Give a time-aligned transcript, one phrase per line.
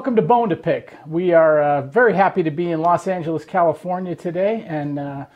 [0.00, 0.94] Welcome to Bone to Pick.
[1.06, 5.26] We are uh, very happy to be in Los Angeles, California today, and uh,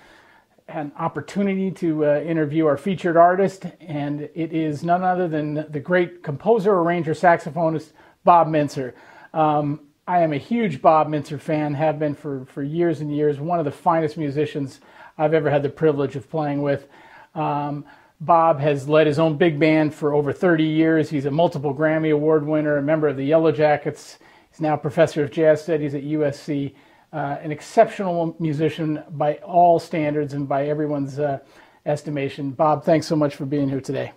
[0.69, 3.67] an opportunity to uh, interview our featured artist.
[3.79, 7.91] And it is none other than the great composer, arranger, saxophonist
[8.25, 8.95] Bob Mintzer.
[9.35, 13.39] Um, I am a huge Bob Mintzer fan, have been for, for years and years.
[13.39, 14.81] One of the finest musicians
[15.19, 16.89] I've ever had the privilege of playing with.
[17.35, 17.85] Um,
[18.19, 21.11] Bob has led his own big band for over 30 years.
[21.11, 24.17] He's a multiple Grammy Award winner, a member of the Yellow Jackets.
[24.55, 26.75] He's now professor of jazz studies at USC.
[27.13, 31.41] Uh, an exceptional musician by all standards and by everyone's uh,
[31.87, 32.53] estimation.
[32.53, 34.13] Bob, thanks so much for being here today.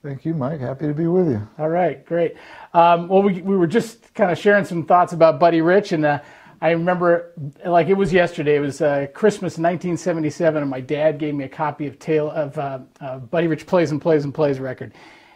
[0.00, 0.60] Thank you, Mike.
[0.60, 1.48] Happy to be with you.
[1.58, 2.36] All right, great.
[2.72, 6.04] Um, well, we, we were just kind of sharing some thoughts about Buddy Rich, and
[6.04, 6.20] uh,
[6.60, 7.32] I remember
[7.66, 8.54] like it was yesterday.
[8.54, 12.56] It was uh, Christmas 1977, and my dad gave me a copy of Tale of
[12.58, 14.94] uh, uh, Buddy Rich Plays and Plays and Plays record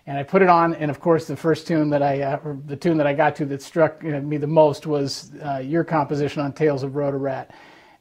[0.08, 2.76] and I put it on, and of course, the first tune that I, uh, the
[2.76, 6.54] tune that I got to that struck me the most was uh, your composition on
[6.54, 7.50] Tales of Rhoda Rat,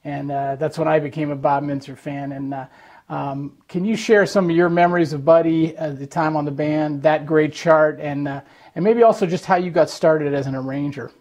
[0.05, 2.31] and uh, that's when I became a Bob Mintzer fan.
[2.31, 2.67] And uh,
[3.09, 7.03] um, can you share some of your memories of Buddy, the time on the band,
[7.03, 8.39] that great chart, and uh,
[8.75, 11.11] and maybe also just how you got started as an arranger?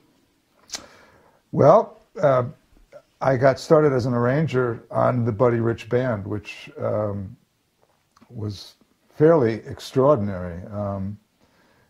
[1.50, 1.98] Well.
[2.20, 2.44] Uh,
[3.18, 7.34] I got started as an arranger on the Buddy Rich Band, which um,
[8.28, 8.74] was
[9.16, 10.62] fairly extraordinary.
[10.66, 11.18] Um,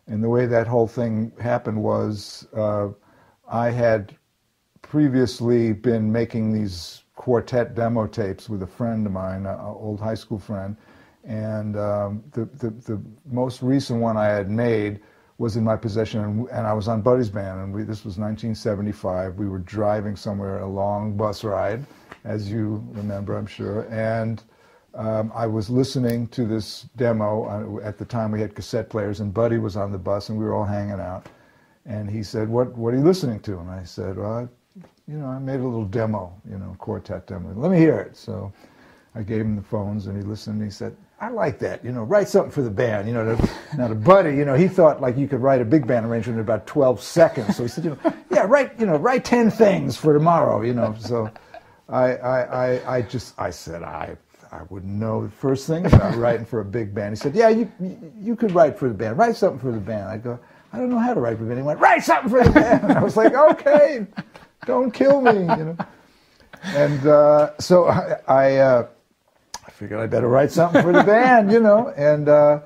[0.07, 2.87] and the way that whole thing happened was uh,
[3.49, 4.15] I had
[4.81, 10.15] previously been making these quartet demo tapes with a friend of mine, an old high
[10.15, 10.77] school friend.
[11.25, 15.01] And um, the, the, the, most recent one I had made
[15.37, 18.17] was in my possession, and, and I was on Buddy's band, and we, this was
[18.17, 19.35] 1975.
[19.35, 21.85] We were driving somewhere, a long bus ride,
[22.23, 23.81] as you remember, I'm sure.
[23.91, 24.41] And
[24.97, 27.79] um, I was listening to this demo.
[27.81, 30.39] Uh, at the time, we had cassette players, and Buddy was on the bus, and
[30.39, 31.27] we were all hanging out.
[31.85, 34.41] And he said, "What What are you listening to?" And I said, "Well, I,
[35.11, 37.53] you know, I made a little demo, you know, quartet demo.
[37.55, 38.53] Let me hear it." So
[39.15, 40.57] I gave him the phones, and he listened.
[40.61, 41.85] and He said, "I like that.
[41.85, 43.07] You know, write something for the band.
[43.07, 45.65] You know, to, now to Buddy, you know, he thought like you could write a
[45.65, 47.55] big band arrangement in about 12 seconds.
[47.57, 50.61] So he said, you know, yeah, write, you know, write 10 things for tomorrow.
[50.63, 51.31] You know, so."
[51.89, 52.41] I, I,
[52.75, 54.17] I, I just, I said, I
[54.57, 57.11] I wouldn't know the first thing about writing for a big band.
[57.11, 57.71] He said, "Yeah, you
[58.19, 59.17] you could write for the band.
[59.17, 60.39] Write something for the band." I go,
[60.73, 62.49] "I don't know how to write for the band." He went, "Write something for the
[62.49, 64.07] band." I was like, "Okay,
[64.65, 65.77] don't kill me," you know.
[66.63, 68.87] And uh, so I I, uh,
[69.65, 71.89] I, figured I better write something for the band, you know.
[71.89, 72.61] And uh,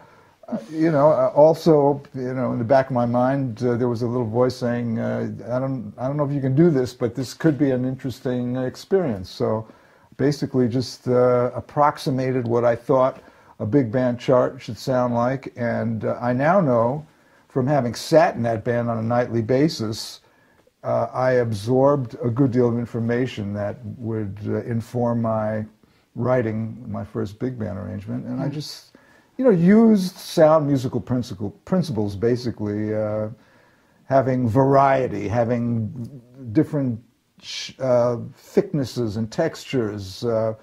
[0.71, 4.01] you know, uh, also, you know, in the back of my mind, uh, there was
[4.01, 6.93] a little voice saying, uh, "I don't I don't know if you can do this,
[6.93, 9.67] but this could be an interesting experience." So
[10.17, 13.21] basically just uh, approximated what I thought
[13.59, 15.53] a big band chart should sound like.
[15.55, 17.05] And uh, I now know
[17.47, 20.21] from having sat in that band on a nightly basis,
[20.83, 25.65] uh, I absorbed a good deal of information that would uh, inform my
[26.15, 28.25] writing my first big band arrangement.
[28.25, 28.53] And I mm.
[28.53, 28.91] just,
[29.37, 33.29] you know, used sound musical principle, principles basically, uh,
[34.05, 36.21] having variety, having
[36.51, 36.99] different
[37.79, 40.53] uh, thicknesses and textures, uh,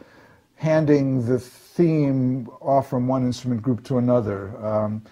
[0.56, 4.56] handing the theme off from one instrument group to another.
[4.64, 5.02] Um,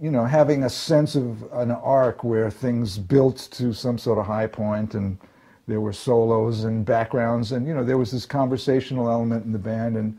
[0.00, 4.26] you know, having a sense of an arc where things built to some sort of
[4.26, 5.18] high point and
[5.66, 9.58] there were solos and backgrounds and, you know, there was this conversational element in the
[9.58, 9.96] band.
[9.96, 10.18] And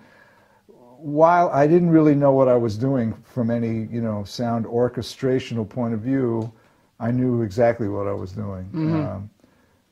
[0.68, 5.68] while I didn't really know what I was doing from any, you know, sound orchestrational
[5.68, 6.52] point of view,
[7.00, 8.66] I knew exactly what I was doing.
[8.66, 9.06] Mm-hmm.
[9.08, 9.30] Um,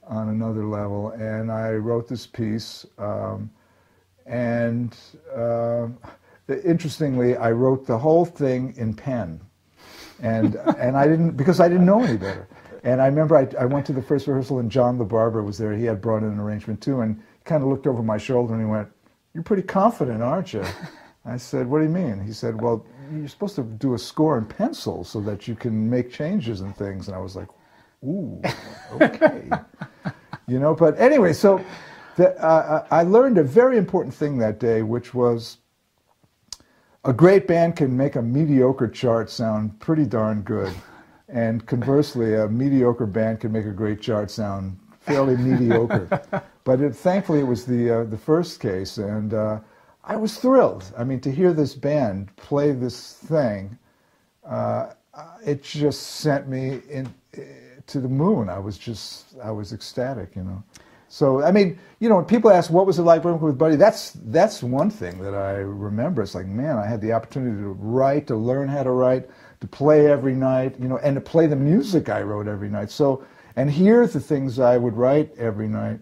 [0.07, 1.11] on another level.
[1.11, 2.85] And I wrote this piece.
[2.97, 3.49] Um,
[4.25, 4.95] and
[5.35, 5.87] uh,
[6.63, 9.39] interestingly, I wrote the whole thing in pen.
[10.21, 12.47] And, and I didn't, because I didn't know any better.
[12.83, 15.73] And I remember I, I went to the first rehearsal and John LaBarbera was there.
[15.73, 17.01] He had brought in an arrangement too.
[17.01, 18.87] And he kind of looked over my shoulder and he went,
[19.33, 20.63] You're pretty confident, aren't you?
[21.25, 22.21] I said, What do you mean?
[22.25, 25.89] He said, Well, you're supposed to do a score in pencil so that you can
[25.89, 27.07] make changes and things.
[27.07, 27.47] And I was like,
[28.03, 28.41] Ooh,
[29.01, 29.49] okay.
[30.47, 31.63] you know, but anyway, so
[32.15, 35.57] the, uh, I learned a very important thing that day, which was
[37.05, 40.73] a great band can make a mediocre chart sound pretty darn good.
[41.29, 46.21] And conversely, a mediocre band can make a great chart sound fairly mediocre.
[46.63, 49.61] But it, thankfully, it was the, uh, the first case, and uh,
[50.03, 50.83] I was thrilled.
[50.97, 53.77] I mean, to hear this band play this thing,
[54.45, 54.87] uh,
[55.45, 57.07] it just sent me in
[57.87, 58.49] to the moon.
[58.49, 60.63] I was just, I was ecstatic, you know.
[61.09, 63.77] So I mean, you know, when people ask what was it like working with Buddy,
[63.77, 66.21] that's that's one thing that I remember.
[66.21, 69.29] It's like, man, I had the opportunity to write, to learn how to write,
[69.61, 72.91] to play every night, you know, and to play the music I wrote every night.
[72.91, 73.25] So
[73.55, 75.99] and hear the things I would write every night.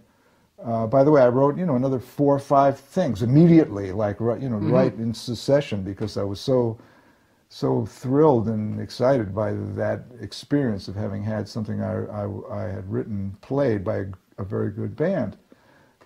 [0.63, 4.19] Uh, by the way, I wrote you know another four or five things immediately, like
[4.19, 4.71] you know, mm-hmm.
[4.71, 6.79] right in succession, because I was so
[7.55, 12.91] so thrilled and excited by that experience of having had something I, I, I had
[12.91, 14.05] written played by a,
[14.39, 15.37] a very good band.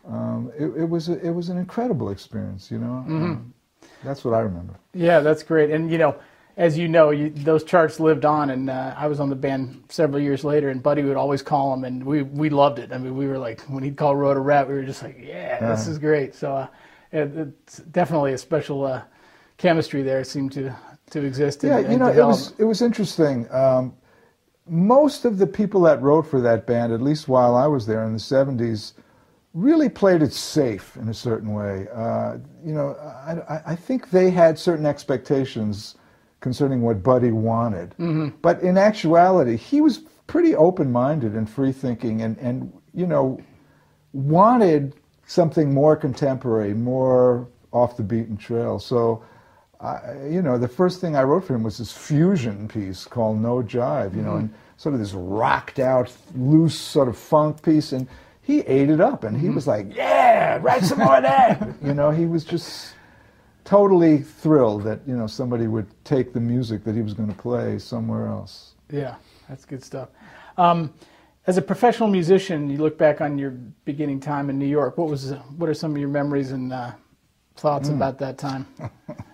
[0.08, 3.04] Um, it, it, was a, it was an incredible experience, you know.
[3.08, 3.24] Mm-hmm.
[3.32, 3.54] Um,
[4.04, 4.76] that's what I remember.
[4.94, 5.72] Yeah, that's great.
[5.72, 6.20] And you know,
[6.56, 9.86] as you know, you, those charts lived on, and uh, I was on the band
[9.90, 12.92] several years later, and Buddy would always call them, and we we loved it.
[12.94, 15.60] I mean, we were like, when he'd call Rhoda Rat, we were just like, yeah,
[15.72, 15.92] this uh-huh.
[15.94, 16.36] is great.
[16.36, 16.68] So uh,
[17.12, 19.02] it, it's definitely a special uh,
[19.58, 20.20] chemistry there.
[20.20, 20.76] It seemed to
[21.12, 21.64] to exist.
[21.64, 23.48] Yeah, and, you know, it was it was interesting.
[23.52, 23.94] Um,
[24.68, 28.04] most of the people that wrote for that band, at least while I was there
[28.06, 28.94] in the '70s,
[29.54, 31.88] really played it safe in a certain way.
[31.94, 32.96] Uh, you know,
[33.28, 35.96] I, I, think they had certain expectations
[36.40, 38.30] concerning what Buddy wanted, mm-hmm.
[38.42, 43.42] but in actuality, he was pretty open-minded and free-thinking, and and you know,
[44.14, 44.94] wanted
[45.26, 48.80] something more contemporary, more off the beaten trail.
[48.80, 49.24] So.
[49.82, 53.40] I, you know, the first thing I wrote for him was this fusion piece called
[53.40, 54.40] No Jive, you know, mm-hmm.
[54.40, 57.94] and sort of this rocked out, loose sort of funk piece.
[57.94, 58.08] And
[58.42, 59.56] he ate it up and he mm-hmm.
[59.56, 61.76] was like, yeah, write some more of that.
[61.84, 62.94] you know, he was just
[63.64, 67.36] totally thrilled that, you know, somebody would take the music that he was going to
[67.36, 68.74] play somewhere else.
[68.92, 69.16] Yeah,
[69.48, 70.10] that's good stuff.
[70.58, 70.94] Um,
[71.48, 73.52] as a professional musician, you look back on your
[73.86, 74.98] beginning time in New York.
[74.98, 76.92] What was what are some of your memories and uh,
[77.56, 77.96] thoughts mm.
[77.96, 78.68] about that time?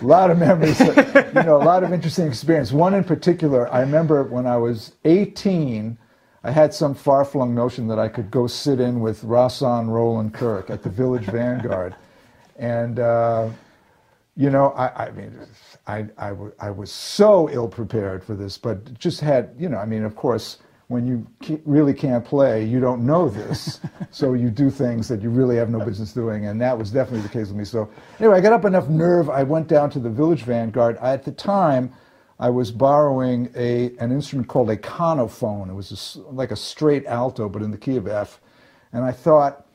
[0.00, 2.72] a lot of memories, you know, a lot of interesting experience.
[2.72, 5.96] One in particular, I remember when I was 18,
[6.44, 10.70] I had some far-flung notion that I could go sit in with Rahsaan Roland Kirk
[10.70, 11.94] at the Village Vanguard,
[12.56, 13.48] and uh,
[14.36, 15.38] you know, I, I mean,
[15.86, 19.86] I, I, I was so ill prepared for this, but just had, you know, I
[19.86, 21.26] mean, of course when you
[21.64, 23.80] really can't play, you don't know this.
[24.10, 26.46] so you do things that you really have no business doing.
[26.46, 27.64] And that was definitely the case with me.
[27.64, 27.90] So
[28.20, 29.28] anyway, I got up enough nerve.
[29.28, 30.96] I went down to the Village Vanguard.
[31.00, 31.92] I, at the time,
[32.38, 35.70] I was borrowing a, an instrument called a conophone.
[35.70, 38.40] It was a, like a straight alto, but in the key of F.
[38.92, 39.66] And I thought,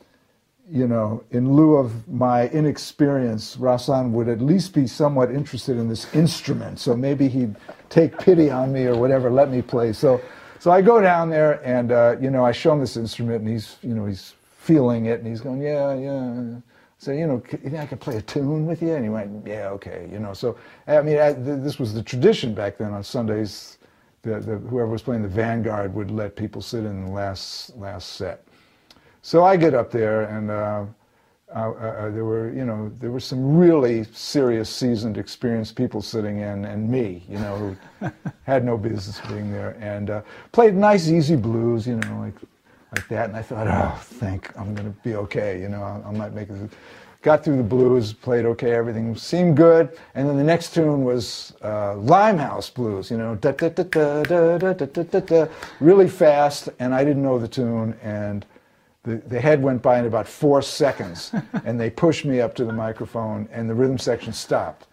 [0.69, 5.89] you know, in lieu of my inexperience, Rahsaan would at least be somewhat interested in
[5.89, 6.79] this instrument.
[6.79, 7.57] So maybe he'd
[7.89, 9.91] take pity on me or whatever, let me play.
[9.91, 10.21] So
[10.61, 13.49] so I go down there and, uh, you know, I show him this instrument and
[13.49, 16.59] he's, you know, he's feeling it and he's going, yeah, yeah.
[16.99, 18.93] So, you know, you think I could play a tune with you?
[18.93, 20.33] And he went, yeah, okay, you know.
[20.33, 23.79] So, I mean, I, th- this was the tradition back then on Sundays.
[24.21, 28.09] The, the, whoever was playing the Vanguard would let people sit in the last, last
[28.09, 28.45] set.
[29.23, 30.85] So I get up there and uh,
[31.53, 36.01] uh, uh, uh, there were, you know, there were some really serious, seasoned, experienced people
[36.01, 38.11] sitting in, and me, you know, who
[38.43, 40.21] had no business being there, and uh,
[40.51, 42.35] played nice, easy blues, you know, like
[42.95, 43.29] like that.
[43.29, 46.49] And I thought, oh, thank, I'm going to be okay, you know, I, might make
[46.49, 46.71] it.
[47.21, 51.53] Got through the blues, played okay, everything seemed good, and then the next tune was
[51.63, 55.47] uh, Limehouse Blues, you know, da da da da da da da da,
[55.79, 58.45] really fast, and I didn't know the tune, and
[59.03, 61.31] the, the head went by in about four seconds,
[61.65, 64.87] and they pushed me up to the microphone, and the rhythm section stopped.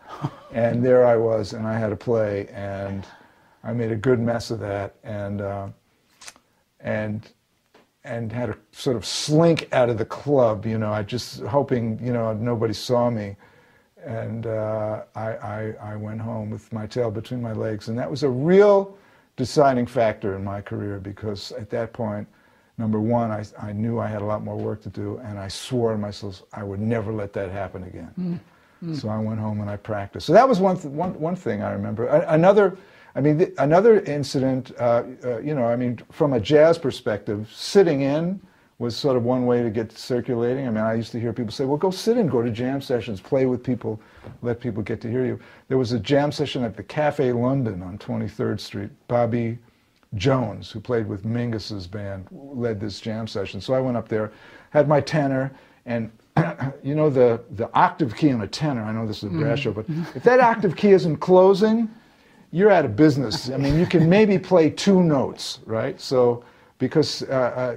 [0.53, 3.07] And there I was, and I had to play, and
[3.63, 5.69] I made a good mess of that, and uh,
[6.81, 7.31] and
[8.05, 10.65] and had to sort of slink out of the club.
[10.65, 13.37] You know, I just hoping you know nobody saw me,
[14.03, 18.11] and uh, I, I I went home with my tail between my legs, and that
[18.11, 18.97] was a real
[19.37, 22.27] deciding factor in my career because at that point
[22.79, 25.49] number one, I, I knew I had a lot more work to do, and I
[25.49, 28.13] swore to myself I would never let that happen again.
[28.19, 28.41] Mm.
[28.85, 29.01] Mm.
[29.01, 30.27] So I went home and I practiced.
[30.27, 32.07] So that was one, th- one, one thing I remember.
[32.07, 32.79] A- another,
[33.17, 37.51] I mean, th- another incident, uh, uh, you know, I mean, from a jazz perspective,
[37.53, 38.41] sitting in
[38.79, 40.69] was sort of one way to get circulating.
[40.69, 42.81] I mean, I used to hear people say, well, go sit in, go to jam
[42.81, 44.01] sessions, play with people,
[44.43, 45.41] let people get to hear you.
[45.67, 48.91] There was a jam session at the Cafe London on 23rd Street.
[49.09, 49.59] Bobby
[50.15, 53.61] Jones, who played with Mingus's band, led this jam session.
[53.61, 54.33] So I went up there,
[54.71, 55.53] had my tenor,
[55.87, 56.11] and
[56.83, 59.61] you know the, the octave key on a tenor, I know this is a brass
[59.61, 61.91] show, but if that octave key isn't closing,
[62.51, 63.51] you're out of business.
[63.51, 66.01] I mean, you can maybe play two notes, right?
[66.01, 66.45] So,
[66.79, 67.77] because uh,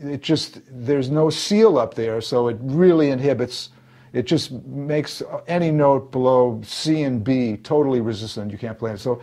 [0.00, 3.70] it just, there's no seal up there, so it really inhibits,
[4.12, 8.50] it just makes any note below C and B totally resistant.
[8.50, 8.98] You can't play it.
[8.98, 9.22] So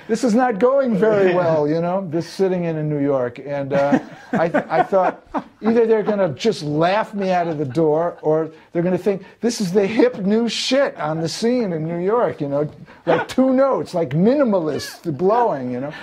[0.11, 3.39] this is not going very well, you know, this sitting in, in New York.
[3.39, 3.97] And uh,
[4.33, 5.25] I, th- I thought
[5.61, 9.01] either they're going to just laugh me out of the door or they're going to
[9.01, 12.69] think this is the hip new shit on the scene in New York, you know,
[13.05, 15.93] like two notes, like minimalist blowing, you know.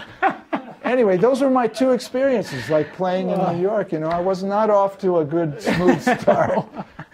[0.85, 3.93] Anyway, those were my two experiences, like playing in New York.
[3.93, 6.67] You know, I was not off to a good, smooth start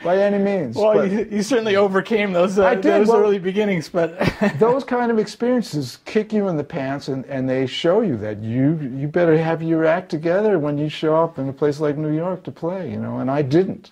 [0.05, 0.77] by any means.
[0.77, 4.19] Well, you, you certainly overcame those uh, did, those well- early beginnings, but
[4.59, 8.43] those kind of experiences kick you in the pants and, and they show you that
[8.43, 11.97] you you better have your act together when you show up in a place like
[11.97, 13.91] New York to play, you know, and I didn't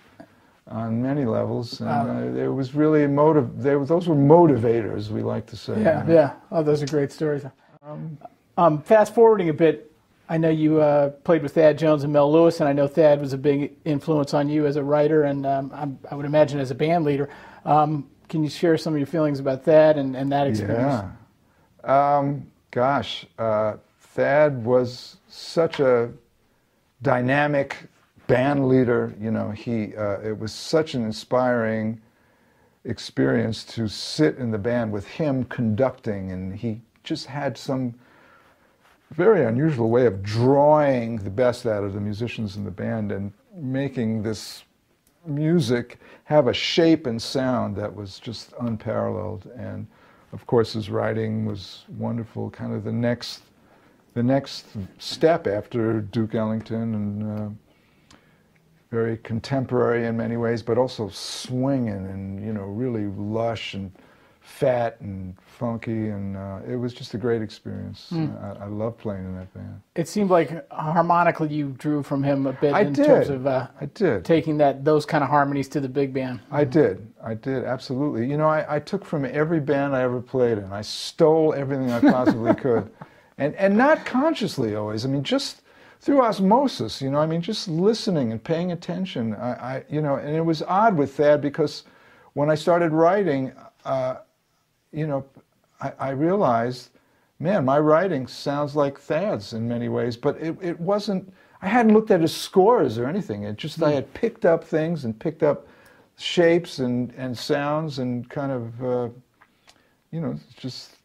[0.67, 1.81] on many levels.
[1.81, 3.61] And uh, it was really motive.
[3.61, 5.81] They, those were motivators, we like to say.
[5.81, 6.13] yeah, you know.
[6.13, 6.33] yeah.
[6.51, 7.43] Oh, those are great stories.
[8.57, 9.91] Um, fast forwarding a bit,
[10.29, 13.19] I know you uh, played with Thad Jones and Mel Lewis, and I know Thad
[13.19, 16.71] was a big influence on you as a writer, and um, I would imagine as
[16.71, 17.29] a band leader.
[17.65, 21.03] Um, can you share some of your feelings about that and, and that experience?
[21.83, 22.17] Yeah.
[22.17, 26.11] Um, gosh, uh, Thad was such a
[27.01, 27.77] dynamic
[28.27, 29.13] band leader.
[29.19, 32.01] You know, he uh, it was such an inspiring
[32.85, 37.93] experience to sit in the band with him conducting, and he just had some
[39.11, 43.31] very unusual way of drawing the best out of the musicians in the band and
[43.55, 44.63] making this
[45.25, 49.49] music have a shape and sound that was just unparalleled.
[49.57, 49.87] And
[50.31, 52.49] of course, his writing was wonderful.
[52.49, 53.43] Kind of the next,
[54.13, 54.65] the next
[54.97, 57.49] step after Duke Ellington, and uh,
[58.93, 63.91] very contemporary in many ways, but also swinging and you know really lush and
[64.53, 66.09] fat and funky.
[66.09, 68.09] And uh, it was just a great experience.
[68.13, 69.81] I, I love playing in that band.
[69.95, 73.05] It seemed like harmonically you drew from him a bit I in did.
[73.05, 74.23] terms of uh, I did.
[74.23, 76.39] taking that those kind of harmonies to the big band.
[76.51, 77.11] I did.
[77.23, 78.29] I did, absolutely.
[78.29, 80.71] You know, I, I took from every band I ever played in.
[80.71, 82.91] I stole everything I possibly could.
[83.39, 85.03] And, and not consciously always.
[85.03, 85.63] I mean, just
[85.99, 89.33] through osmosis, you know, I mean, just listening and paying attention.
[89.33, 91.85] I, I you know, and it was odd with Thad because
[92.33, 93.51] when I started writing,
[93.85, 94.17] uh,
[94.93, 95.25] you know,
[95.81, 96.91] I, I realized,
[97.39, 101.93] man, my writing sounds like Thad's in many ways, but it, it wasn't, I hadn't
[101.93, 103.43] looked at his scores or anything.
[103.43, 105.67] It just, I had picked up things and picked up
[106.17, 109.09] shapes and, and sounds and kind of, uh,
[110.11, 110.97] you know, just,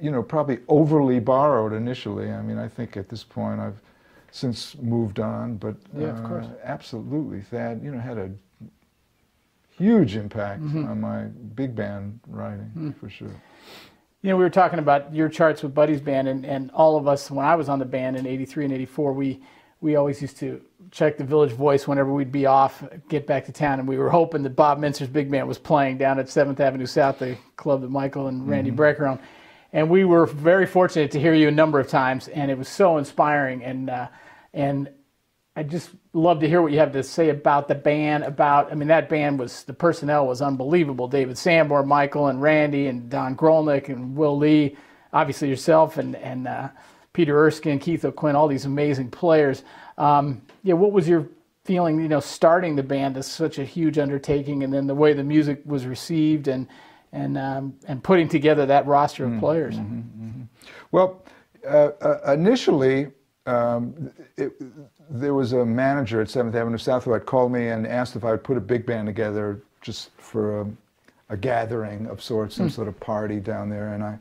[0.00, 2.30] you know, probably overly borrowed initially.
[2.30, 3.80] I mean, I think at this point I've
[4.30, 6.46] since moved on, but Yeah, of course.
[6.46, 8.30] uh, absolutely, Thad, you know, had a
[9.80, 10.86] huge impact Mm-hmm.
[10.86, 12.90] on my big band writing Hmm.
[12.92, 13.34] for sure.
[14.22, 17.08] You know, we were talking about your charts with Buddy's band, and, and all of
[17.08, 19.40] us, when I was on the band in 83 and 84, we,
[19.80, 20.60] we always used to
[20.90, 24.10] check the Village Voice whenever we'd be off, get back to town, and we were
[24.10, 27.80] hoping that Bob Mintzer's big band was playing down at 7th Avenue South, the club
[27.80, 29.18] that Michael and Randy Brecker own.
[29.72, 32.68] And we were very fortunate to hear you a number of times, and it was
[32.68, 33.64] so inspiring.
[33.64, 34.08] And, uh,
[34.52, 34.90] and
[35.56, 38.24] I just love to hear what you have to say about the band.
[38.24, 41.08] About, I mean, that band was the personnel was unbelievable.
[41.08, 44.76] David Sanborn, Michael, and Randy, and Don Grolnick, and Will Lee,
[45.12, 46.68] obviously yourself, and and uh,
[47.12, 49.64] Peter Erskine, Keith O'Quinn, all these amazing players.
[49.98, 51.28] Um, yeah, what was your
[51.64, 52.00] feeling?
[52.00, 55.24] You know, starting the band is such a huge undertaking, and then the way the
[55.24, 56.68] music was received, and
[57.12, 59.76] and um, and putting together that roster of players.
[60.92, 61.24] Well,
[61.66, 63.08] uh, uh, initially,
[63.46, 64.52] um, it,
[65.10, 68.24] there was a manager at 7th Avenue South who had called me and asked if
[68.24, 70.66] I would put a big band together just for a,
[71.30, 73.94] a gathering of sorts, some sort of party down there.
[73.94, 74.18] And I,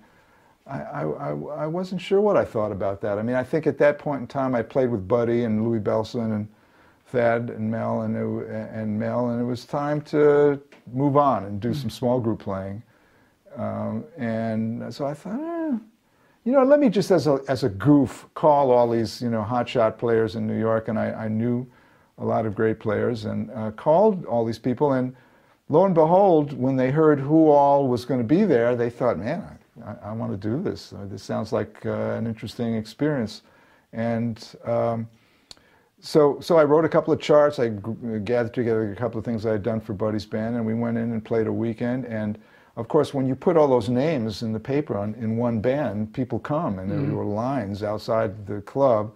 [0.68, 3.18] I, I, I I wasn't sure what I thought about that.
[3.18, 5.80] I mean, I think at that point in time, I played with Buddy and Louie
[5.80, 6.48] Bellson and
[7.08, 10.62] Thad and Mel and, it, and Mel, and it was time to
[10.94, 12.84] move on and do some small group playing.
[13.56, 15.78] Um, and so I thought, eh,
[16.44, 19.46] you know, let me just as a, as a goof call all these, you know,
[19.48, 21.68] hotshot players in New York, and I, I knew
[22.18, 25.16] a lot of great players, and uh, called all these people, and
[25.70, 29.18] lo and behold, when they heard who all was going to be there, they thought,
[29.18, 30.94] man, I, I want to do this.
[30.94, 33.44] Uh, this sounds like uh, an interesting experience,
[33.94, 35.08] and um,
[36.02, 37.60] so so I wrote a couple of charts.
[37.60, 37.70] I
[38.24, 40.98] gathered together a couple of things I had done for Buddy's band, and we went
[40.98, 42.06] in and played a weekend.
[42.06, 42.40] And
[42.80, 46.14] of course, when you put all those names in the paper on, in one band,
[46.14, 49.12] people come, and there were lines outside the club,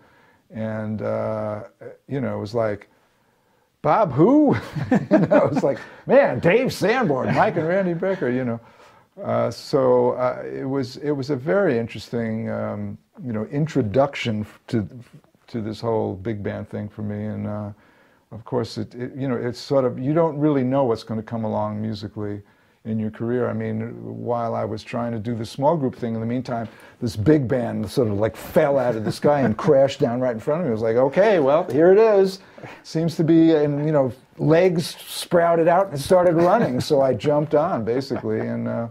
[0.51, 1.63] and uh,
[2.07, 2.89] you know it was like.
[3.81, 4.55] Bob, who?
[4.91, 5.77] you know, it was like,
[6.07, 8.59] man, Dave Sanborn, Mike and Randy Brecker, you know.
[9.21, 14.87] Uh, so uh, it was it was a very interesting um, you know introduction to
[15.47, 17.71] to this whole big band thing for me, and uh,
[18.31, 21.19] of course it, it you know it's sort of you don't really know what's going
[21.19, 22.41] to come along musically.
[22.85, 23.49] In your career.
[23.49, 26.67] I mean, while I was trying to do the small group thing, in the meantime,
[26.99, 30.33] this big band sort of like fell out of the sky and crashed down right
[30.33, 30.69] in front of me.
[30.69, 32.39] I was like, okay, well, here it is.
[32.83, 36.79] Seems to be, and you know, legs sprouted out and started running.
[36.81, 38.87] so I jumped on basically, and uh,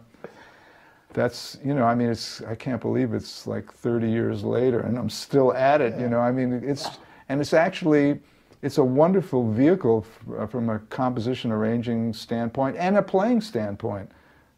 [1.12, 4.98] that's you know, I mean, it's I can't believe it's like 30 years later, and
[4.98, 6.00] I'm still at it.
[6.00, 6.88] You know, I mean, it's
[7.28, 8.20] and it's actually
[8.62, 10.06] it's a wonderful vehicle
[10.38, 14.10] uh, from a composition arranging standpoint and a playing standpoint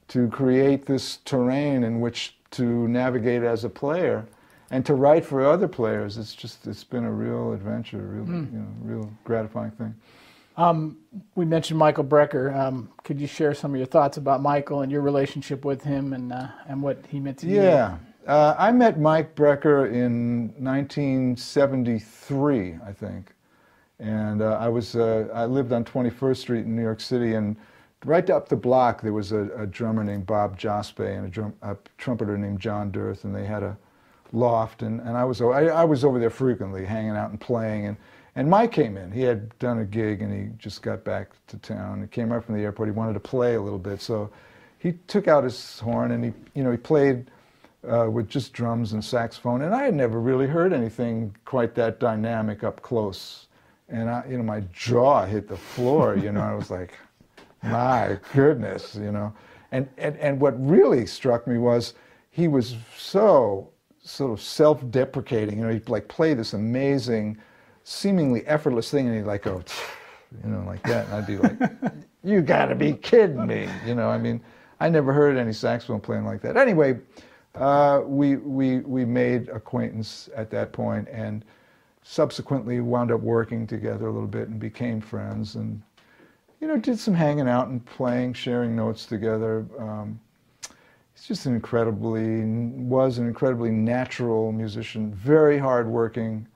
[0.08, 4.26] to create this terrain in which to navigate as a player
[4.70, 6.18] and to write for other players.
[6.18, 8.52] It's just it's been a real adventure, real mm.
[8.52, 9.94] you know, real gratifying thing.
[10.56, 10.98] Um,
[11.34, 12.56] we mentioned Michael Brecker.
[12.56, 16.12] Um, could you share some of your thoughts about Michael and your relationship with him
[16.12, 17.62] and uh, and what he meant to you?
[17.62, 17.96] Yeah.
[18.26, 23.34] Uh, I met Mike Brecker in 1973, I think.
[24.00, 27.56] And uh, I was uh, I lived on 21st Street in New York City, and
[28.04, 31.54] right up the block there was a, a drummer named Bob Jospe and a, drum,
[31.62, 33.76] a, trumpeter named John D'Earth, and they had a
[34.32, 37.86] loft, and, and I was I, I, was over there frequently, hanging out and playing,
[37.86, 37.96] and
[38.36, 39.12] and Mike came in.
[39.12, 42.02] He had done a gig, and he just got back to town.
[42.02, 42.88] He came up from the airport.
[42.88, 44.30] He wanted to play a little bit, so
[44.78, 47.30] he took out his horn and he you know he played.
[47.86, 52.00] Uh, with just drums and saxophone, and I had never really heard anything quite that
[52.00, 53.43] dynamic up close
[53.88, 56.16] and I, you know, my jaw hit the floor.
[56.16, 56.94] You know, I was like,
[57.62, 59.32] my goodness, you know.
[59.72, 61.94] And, and, and what really struck me was
[62.30, 63.70] he was so
[64.02, 65.58] sort of self-deprecating.
[65.58, 67.38] You know, he'd like play this amazing,
[67.84, 69.62] seemingly effortless thing, and he'd like go,
[70.42, 71.06] you know, like that.
[71.06, 71.58] And I'd be like,
[72.24, 73.68] you got to be kidding me.
[73.86, 74.40] You know, I mean,
[74.80, 76.56] I never heard any saxophone playing like that.
[76.56, 76.98] Anyway,
[77.54, 81.44] uh, we, we, we made acquaintance at that point, and
[82.04, 85.82] subsequently wound up working together a little bit and became friends and
[86.60, 90.20] you know did some hanging out and playing sharing notes together um,
[91.14, 96.46] he's just an incredibly was an incredibly natural musician very hardworking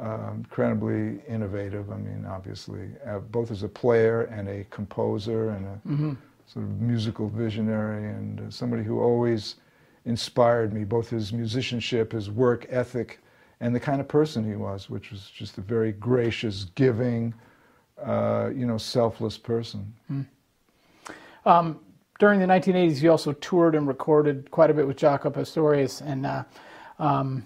[0.00, 5.66] uh, incredibly innovative i mean obviously uh, both as a player and a composer and
[5.66, 6.12] a mm-hmm.
[6.46, 9.56] sort of musical visionary and uh, somebody who always
[10.04, 13.18] inspired me both his musicianship his work ethic
[13.60, 17.34] and the kind of person he was, which was just a very gracious, giving,
[18.04, 19.94] uh, you know, selfless person.
[20.10, 20.26] Mm.
[21.46, 21.80] Um,
[22.18, 26.26] during the 1980s, you also toured and recorded quite a bit with Jaco Pastorius, and
[26.26, 26.44] uh,
[26.98, 27.44] um,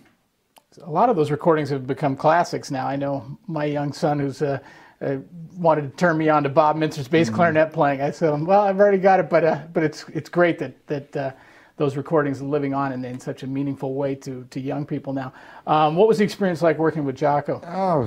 [0.82, 2.86] a lot of those recordings have become classics now.
[2.86, 4.58] I know my young son, who's uh,
[5.00, 5.16] uh
[5.56, 8.00] wanted to turn me on to Bob Mintzer's bass mm clarinet playing.
[8.00, 11.36] I said, "Well, I've already got it, but uh, but it's it's great that that."
[11.80, 15.32] Those recordings living on in, in such a meaningful way to, to young people now.
[15.66, 17.64] Um, what was the experience like working with Jaco?
[17.66, 18.02] Oh,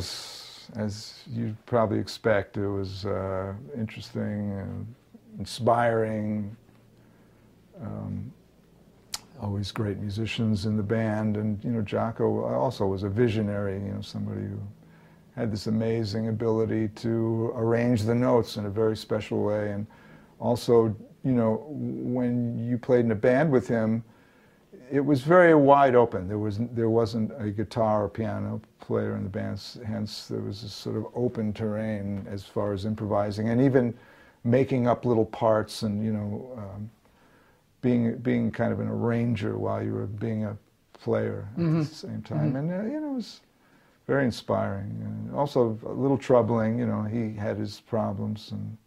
[0.79, 4.95] as you'd probably expect, it was uh, interesting, and
[5.39, 6.55] inspiring.
[7.81, 8.31] Um,
[9.41, 13.79] always great musicians in the band, and you know, Jaco also was a visionary.
[13.83, 14.59] You know, somebody who
[15.35, 19.87] had this amazing ability to arrange the notes in a very special way, and
[20.39, 24.03] also you know, when you played in a band with him,
[24.91, 26.27] it was very wide open.
[26.27, 29.61] There was there wasn't a guitar or piano player in the band.
[29.85, 33.93] Hence, there was a sort of open terrain as far as improvising and even
[34.43, 36.89] making up little parts and you know, um,
[37.81, 40.57] being being kind of an arranger while you were being a
[40.93, 41.81] player mm-hmm.
[41.81, 42.53] at the same time.
[42.53, 42.55] Mm-hmm.
[42.57, 43.41] And uh, you know, it was
[44.07, 45.01] very inspiring.
[45.01, 46.77] And also a little troubling.
[46.77, 48.77] You know, he had his problems and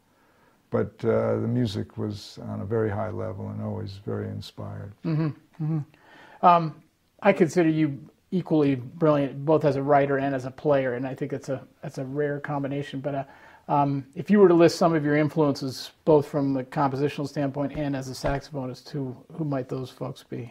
[0.71, 4.93] but uh, the music was on a very high level and always very inspired.
[5.05, 5.29] Mm-hmm.
[5.63, 6.47] Mm-hmm.
[6.47, 6.83] Um,
[7.23, 7.99] I consider you
[8.31, 11.67] equally brilliant, both as a writer and as a player, and I think that's a
[11.83, 13.01] that's a rare combination.
[13.01, 13.25] But uh,
[13.69, 17.73] um, if you were to list some of your influences, both from the compositional standpoint
[17.77, 20.51] and as a saxophonist, who who might those folks be?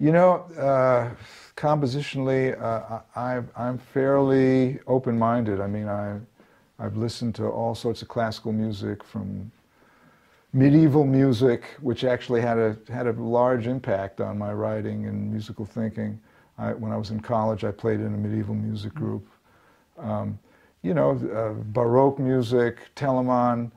[0.00, 1.10] You know, uh,
[1.56, 5.60] compositionally, uh, I, I'm fairly open-minded.
[5.60, 6.18] I mean, I
[6.78, 9.50] I've listened to all sorts of classical music from
[10.52, 15.64] medieval music, which actually had a, had a large impact on my writing and musical
[15.64, 16.18] thinking.
[16.58, 19.04] I, when I was in college, I played in a medieval music mm-hmm.
[19.04, 19.28] group.
[19.98, 20.38] Um,
[20.82, 23.70] you know, uh, Baroque music, Telemann,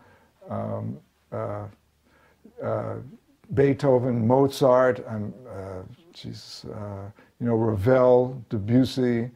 [0.49, 0.97] um,
[1.31, 1.65] uh,
[2.61, 2.95] uh,
[3.53, 5.33] Beethoven, Mozart, um,
[6.13, 9.29] Jesus, uh, you know, Ravel, Debussy,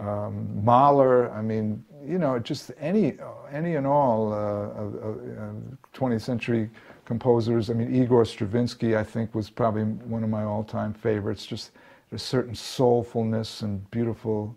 [0.00, 1.30] um, Mahler.
[1.32, 3.14] I mean, you know, just any,
[3.50, 5.52] any and all uh, uh,
[5.94, 6.70] 20th century
[7.04, 7.70] composers.
[7.70, 11.46] I mean, Igor Stravinsky, I think, was probably one of my all-time favorites.
[11.46, 11.72] Just
[12.12, 14.56] a certain soulfulness and beautiful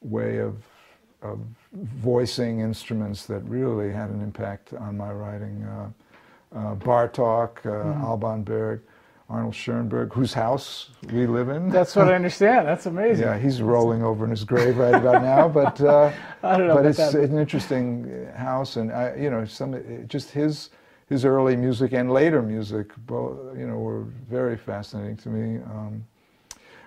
[0.00, 0.56] way of,
[1.22, 1.40] of
[1.72, 5.64] voicing instruments that really had an impact on my writing.
[5.64, 5.88] Uh,
[6.54, 8.82] uh, Bartok, uh, Alban Berg,
[9.28, 11.68] Arnold Schoenberg, whose house we live in.
[11.68, 12.66] That's what I understand.
[12.66, 13.26] That's amazing.
[13.26, 16.10] Yeah, he's rolling over in his grave right about now, but uh,
[16.42, 17.14] I don't know but it's that.
[17.14, 20.70] an interesting house, and I, you know, some just his
[21.08, 25.62] his early music and later music, both you know, were very fascinating to me.
[25.64, 26.04] Um,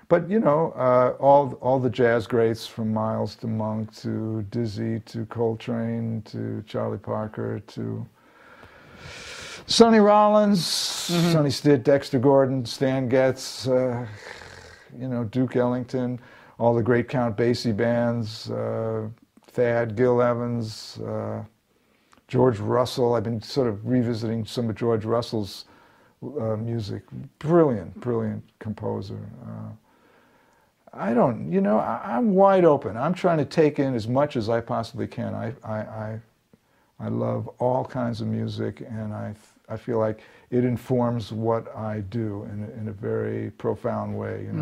[0.07, 4.99] but you know, uh, all all the jazz greats from Miles to Monk to Dizzy
[5.01, 8.05] to Coltrane to Charlie Parker to
[9.71, 14.05] Sonny Rollins, Sonny Stitt, Dexter Gordon, Stan Getz, uh,
[14.99, 16.19] you know, Duke Ellington,
[16.59, 19.07] all the great Count Basie bands, uh,
[19.47, 21.41] Thad, Gil Evans, uh,
[22.27, 23.13] George Russell.
[23.15, 25.63] I've been sort of revisiting some of George Russell's
[26.21, 27.03] uh, music.
[27.39, 29.19] Brilliant, brilliant composer.
[29.45, 29.71] Uh,
[30.93, 32.97] I don't, you know, I, I'm wide open.
[32.97, 35.33] I'm trying to take in as much as I possibly can.
[35.33, 36.19] I, I, I,
[36.99, 39.33] I love all kinds of music, and I,
[39.71, 44.43] I feel like it informs what I do in a, in a very profound way,
[44.45, 44.61] you know.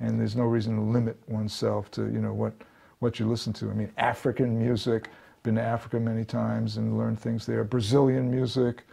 [0.00, 2.54] And there's no reason to limit oneself to, you know, what,
[3.00, 3.70] what you listen to.
[3.70, 5.08] I mean, African music,
[5.42, 7.64] been to Africa many times and learned things there.
[7.64, 8.84] Brazilian music,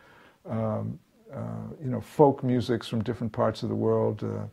[0.50, 1.00] um,
[1.34, 1.40] uh,
[1.84, 4.24] you know, folk musics from different parts of the world.
[4.24, 4.46] Uh,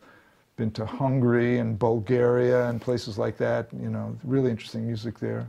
[0.56, 3.68] been to Hungary and Bulgaria and places like that.
[3.72, 5.48] You know, really interesting music there.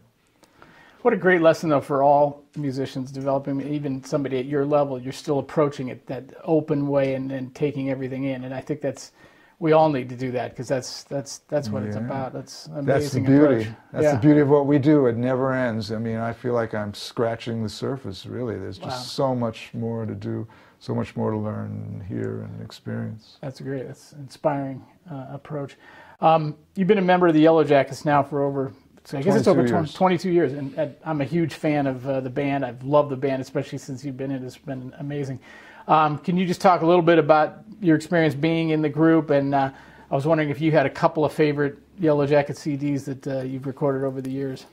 [1.05, 5.13] What a great lesson, though, for all musicians developing, even somebody at your level, you're
[5.13, 8.43] still approaching it that open way and, and taking everything in.
[8.43, 9.11] And I think that's,
[9.59, 12.33] we all need to do that because that's, that's, that's what it's about.
[12.33, 13.35] That's That's the beauty.
[13.37, 13.67] approach.
[13.91, 14.11] That's yeah.
[14.13, 15.05] the beauty of what we do.
[15.05, 15.91] It never ends.
[15.91, 18.25] I mean, I feel like I'm scratching the surface.
[18.25, 18.89] Really, there's just
[19.19, 19.27] Wow.
[19.29, 20.47] so much more to do,
[20.79, 23.37] so much more to learn and hear and experience.
[23.41, 23.85] That's great.
[23.85, 25.77] That's an inspiring uh, approach.
[26.19, 28.73] Um, you've been a member of the Yellow Jackets now for over,
[29.05, 29.93] so I guess it's over 22 20, years.
[29.93, 30.53] 22 years.
[30.53, 32.65] And, and I'm a huge fan of uh, the band.
[32.65, 34.45] I've loved the band, especially since you've been in it.
[34.45, 35.39] It's been amazing.
[35.87, 39.29] Um, can you just talk a little bit about your experience being in the group?
[39.29, 39.69] And uh,
[40.09, 43.41] I was wondering if you had a couple of favorite Yellow Jacket CDs that uh,
[43.43, 44.65] you've recorded over the years.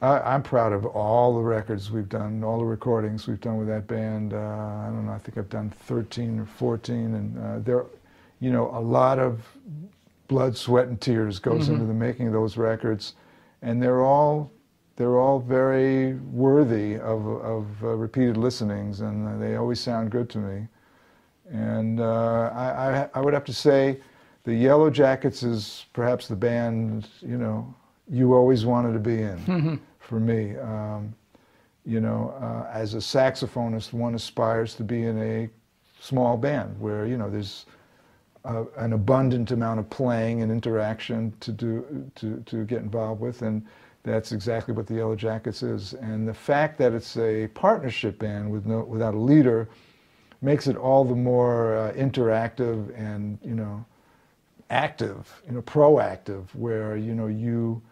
[0.00, 3.66] I, I'm proud of all the records we've done, all the recordings we've done with
[3.66, 4.34] that band.
[4.34, 5.12] Uh, I don't know.
[5.12, 7.86] I think I've done 13 or 14, and uh, there,
[8.38, 9.42] you know, a lot of
[10.30, 13.14] blood, sweat, and tears goes into the making of those records,
[13.62, 14.50] and they're all
[14.94, 20.30] they're all very worthy of of uh, repeated listenings, and uh, they always sound good
[20.30, 20.68] to me.
[21.50, 23.98] And uh, I, I I would have to say,
[24.44, 27.74] the Yellow Jackets is perhaps the band you know
[28.08, 30.56] you always wanted to be in for me.
[30.56, 31.12] Um,
[31.84, 35.48] you know, uh, as a saxophonist, one aspires to be in a
[36.00, 37.66] small band where you know there's
[38.44, 43.42] uh, an abundant amount of playing and interaction to do to, to get involved with,
[43.42, 43.64] and
[44.02, 45.94] that's exactly what the Yellow Jackets is.
[45.94, 49.68] And the fact that it's a partnership band with no without a leader
[50.42, 53.84] makes it all the more uh, interactive and you know
[54.70, 57.82] active, you know, proactive, where you know you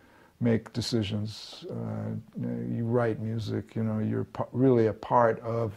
[0.41, 5.73] make decisions, uh, you, write music, you know, you're really a part of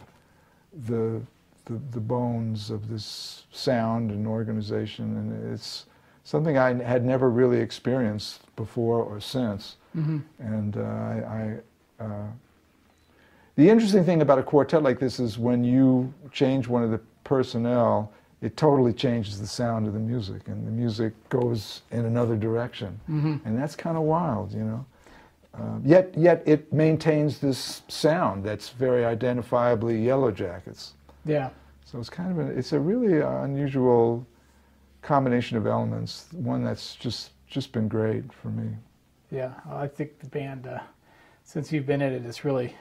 [0.86, 1.20] the,
[1.66, 5.86] the the bones of this sound and organization, and it's
[6.24, 9.76] something I had never really experienced before or since.
[10.38, 11.58] And uh, I,
[12.00, 12.26] I uh,
[13.56, 17.00] the interesting thing about a quartet like this is when you change one of the
[17.24, 22.36] personnel, it totally changes the sound of the music, and the music goes in another
[22.36, 22.98] direction,
[23.44, 24.84] and that's kind of wild, you know.
[25.54, 30.94] Um, yet, yet it maintains this sound that's very identifiably Yellow Jackets.
[31.24, 31.50] Yeah.
[31.84, 34.26] So it's kind of a, it's a really uh, unusual
[35.02, 36.26] combination of elements.
[36.32, 38.70] One that's just just been great for me.
[39.30, 40.80] Yeah, I think the band, uh,
[41.44, 42.74] since you've been in it, has really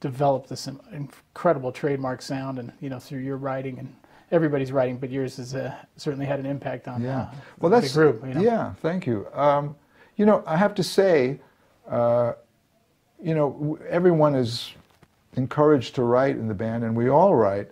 [0.00, 3.94] developed this incredible trademark sound, and you know through your writing and
[4.32, 7.22] everybody's writing, but yours has uh, certainly had an impact on Yeah.
[7.22, 8.26] uh, Well, the that's group.
[8.26, 8.40] You know?
[8.40, 8.72] yeah.
[8.80, 9.26] Thank you.
[9.32, 9.76] Um,
[10.16, 11.40] you know, I have to say,
[11.88, 12.32] uh,
[13.22, 14.72] you know, everyone is
[15.34, 17.70] encouraged to write in the band, and we all write.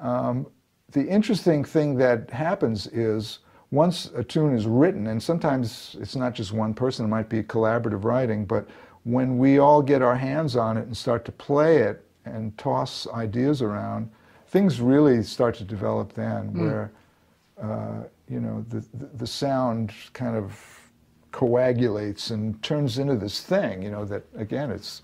[0.00, 0.46] Um,
[0.92, 6.34] the interesting thing that happens is once a tune is written, and sometimes it's not
[6.34, 8.44] just one person; it might be collaborative writing.
[8.44, 8.68] But
[9.04, 13.06] when we all get our hands on it and start to play it and toss
[13.08, 14.10] ideas around,
[14.48, 16.92] things really start to develop then, where
[17.62, 20.58] uh, you know, the, the, the sound kind of
[21.32, 25.02] coagulates and turns into this thing, you know, that again, it's,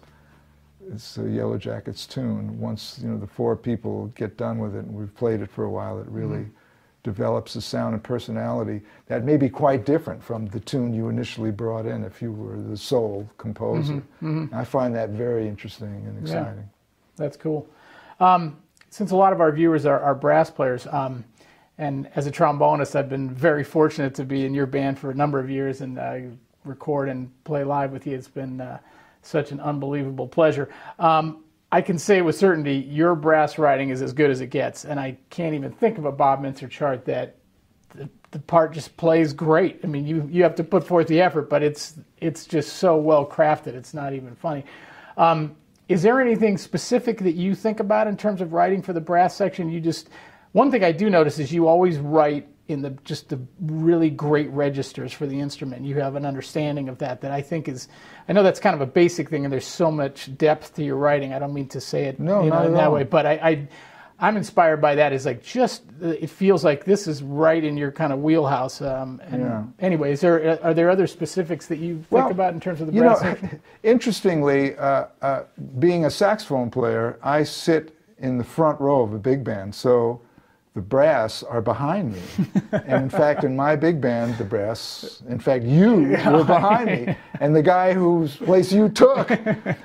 [0.93, 2.59] it's a Yellow Jackets tune.
[2.61, 5.65] Once, you know, the four people get done with it and we've played it for
[5.65, 6.47] a while, it really
[7.03, 11.53] develops a sound and personality that may be quite different from the tune you initially
[11.53, 14.03] brought in if you were the sole composer.
[14.53, 16.21] I find that very interesting and Yeah.
[16.23, 16.69] exciting.
[17.17, 17.69] That's cool.
[18.19, 18.57] Um,
[18.91, 21.25] since a lot of our viewers are, are brass players, um,
[21.79, 25.15] and as a trombonist, I've been very fortunate to be in your band for a
[25.15, 26.19] number of years and uh,
[26.65, 28.17] record and play live with you.
[28.17, 28.79] It's been uh,
[29.27, 30.71] such an unbelievable pleasure.
[30.99, 34.85] Um, I can say with certainty your brass writing is as good as it gets,
[34.85, 37.37] and I can't even think of a Bob Mintzer chart that
[37.95, 39.81] the, the part just plays great.
[39.83, 42.97] I mean, you you have to put forth the effort, but it's it's just so
[42.97, 43.75] well crafted.
[43.75, 44.65] It's not even funny.
[45.17, 45.57] Um,
[45.89, 49.37] is there anything specific that you think about in terms of writing for the brass
[49.37, 49.71] section?
[49.71, 50.09] You just
[50.53, 54.51] one thing I do notice is you always write in the just the really great
[54.51, 55.85] registers for the instrument.
[55.85, 57.89] You have an understanding of that that I think is
[58.29, 60.97] I know that's kind of a basic thing and there's so much depth to your
[60.97, 61.33] writing.
[61.33, 62.93] I don't mean to say it no, you know, in that all.
[62.95, 63.69] way, but I, I
[64.19, 65.13] I'm inspired by that.
[65.13, 68.81] Is like just it feels like this is right in your kind of wheelhouse.
[68.81, 69.63] Um, and Yeah.
[69.79, 72.93] anyway, is there are there other specifics that you think about in terms of the
[72.95, 73.61] You know, brass section?
[73.83, 75.43] interestingly, uh, uh,
[75.79, 80.23] being a saxophone player, I sit in the front row of a big band, so
[80.77, 82.21] the brass are behind me.
[82.73, 87.17] and in fact, in my big band, the brass, in fact, you were behind me.
[87.41, 89.31] And the guy whose place you took,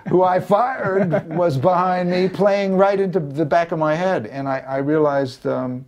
[0.10, 4.27] who I fired, was behind me playing right into the back of my head.
[4.27, 5.86] And I, I realized um,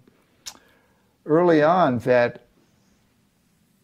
[1.26, 2.46] early on that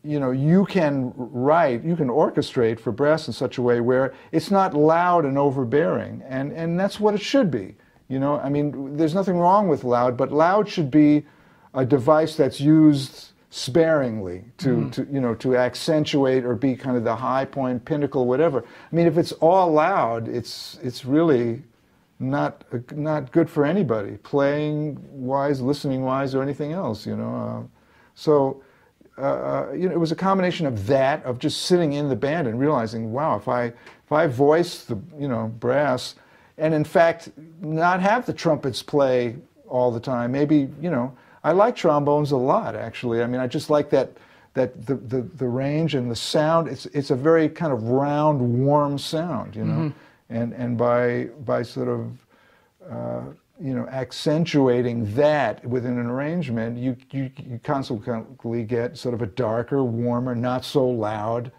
[0.02, 4.14] you know, you can write, you can orchestrate for brass in such a way where
[4.32, 7.76] it's not loud and overbearing, and and that's what it should be.
[8.10, 11.26] You know, I mean, there's nothing wrong with loud, but loud should be
[11.74, 17.04] a device that's used sparingly to, to you know to accentuate or be kind of
[17.04, 18.64] the high point, pinnacle, whatever.
[18.64, 21.64] I mean, if it's all loud, it's it's really
[22.20, 22.64] not
[22.96, 27.06] not good for anybody, playing wise, listening wise, or anything else.
[27.06, 27.68] You know, uh,
[28.16, 28.62] so
[29.20, 32.48] uh, you know, it was a combination of that, of just sitting in the band
[32.48, 36.16] and realizing, wow, if I if I voice the you know brass,
[36.60, 37.30] and in fact
[37.62, 39.36] not have the trumpets play
[39.68, 43.24] all the time, maybe you know, I like trombones a lot actually.
[43.24, 44.12] I mean, I just like that
[44.54, 46.68] that the the, the range and the sound.
[46.68, 49.94] It's it's a very kind of round, warm sound, you know,
[50.30, 52.12] and and by by sort of
[52.90, 53.22] uh,
[53.62, 59.26] you know, accentuating that within an arrangement, you, you, you consequently get sort of a
[59.26, 61.52] darker, warmer, not so loud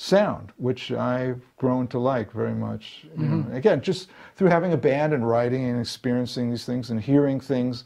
[0.00, 3.04] sound, which I've grown to like very much.
[3.18, 3.56] You know.
[3.56, 7.84] Again, just through having a band and writing and experiencing these things and hearing things,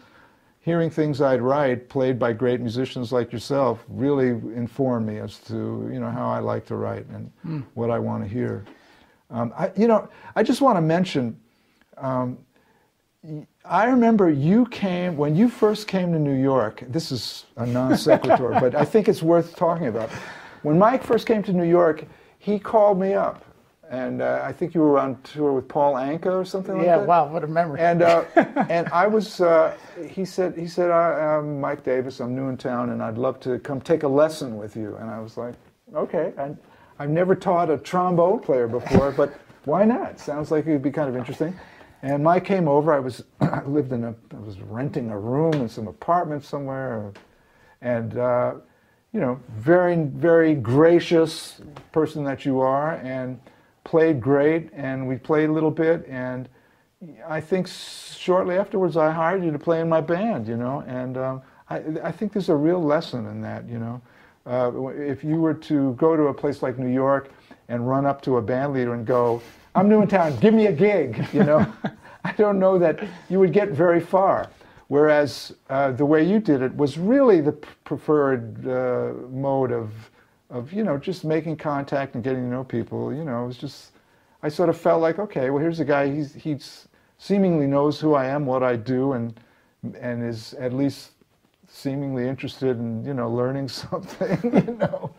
[0.61, 5.91] hearing things I'd write played by great musicians like yourself really informed me as to
[5.93, 8.65] you know how I like to write and what I want to hear.
[9.31, 11.39] Um, I, you know, I just want to mention.
[11.97, 12.39] Um,
[13.65, 16.85] I remember you came when you first came to New York.
[16.87, 20.11] This is a non sequitur, but I think it's worth talking about.
[20.65, 22.07] When Mike first came to New York,
[22.39, 23.45] he called me up,
[23.91, 26.97] and uh, I think you were on tour with Paul Anka or something like yeah,
[26.97, 27.03] that.
[27.03, 27.81] Yeah, wow, what a memory.
[27.81, 28.25] And uh,
[28.71, 29.77] and I was uh,
[30.09, 32.19] he said he said I, I'm Mike Davis.
[32.19, 34.97] I'm new in town, and I'd love to come take a lesson with you.
[34.97, 35.53] And I was like,
[35.95, 36.33] okay.
[36.39, 36.57] And
[36.99, 40.19] I've never taught a trombone player before, but why not?
[40.19, 41.55] Sounds like it would be kind of interesting.
[42.01, 42.95] And Mike came over.
[42.95, 47.13] I was I lived in a I was renting a room in some apartment somewhere,
[47.83, 48.55] and uh,
[49.15, 51.61] you know, very very gracious
[51.93, 53.41] person that you are, and
[53.85, 54.71] played great.
[54.75, 56.49] And we played a little bit, and
[57.27, 60.49] I think shortly afterwards I hired you to play in my band.
[60.49, 63.69] You know, and um, I I think there's a real lesson in that.
[63.69, 64.03] You know,
[64.47, 67.31] uh, if you were to go to a place like New York
[67.69, 69.41] and run up to a band leader and go,
[69.75, 71.67] I'm new in town, give me a gig, you know,
[72.25, 74.51] I don't know that you would get very far.
[74.95, 79.91] Whereas uh, the way you did it was really the preferred uh, mode of,
[80.51, 83.13] of, you know, just making contact and getting to know people.
[83.13, 83.91] You know, it was just,
[84.45, 86.87] I sort of felt like, okay, well, here's a guy, he's,
[87.19, 89.35] seemingly knows who I am, what I do, and,
[89.99, 91.11] and is at least
[91.67, 95.11] seemingly interested in, you know, learning something, you know.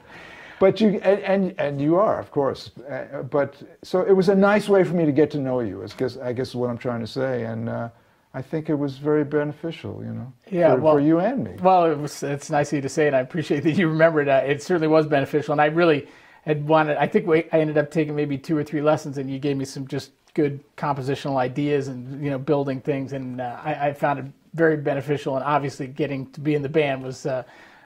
[0.58, 2.72] But you and, and and you are, of course.
[2.90, 5.82] Uh, but so it was a nice way for me to get to know you.
[5.82, 7.90] Is guess I guess is what I'm trying to say, and uh,
[8.36, 10.04] I think it was very beneficial.
[10.04, 11.52] You know, Yeah, for, well- for you and me.
[11.62, 14.28] Well, it was, it's nice of you to say, and I appreciate that you remembered.
[14.28, 16.08] Uh, it certainly was beneficial, and I really
[16.44, 16.98] had wanted.
[16.98, 19.56] I think we, I ended up taking maybe two or three lessons, and you gave
[19.56, 23.94] me some just good compositional ideas and you know building things, and uh, I, I
[23.94, 25.36] found it very beneficial.
[25.38, 27.44] And obviously, getting to be in the band was uh,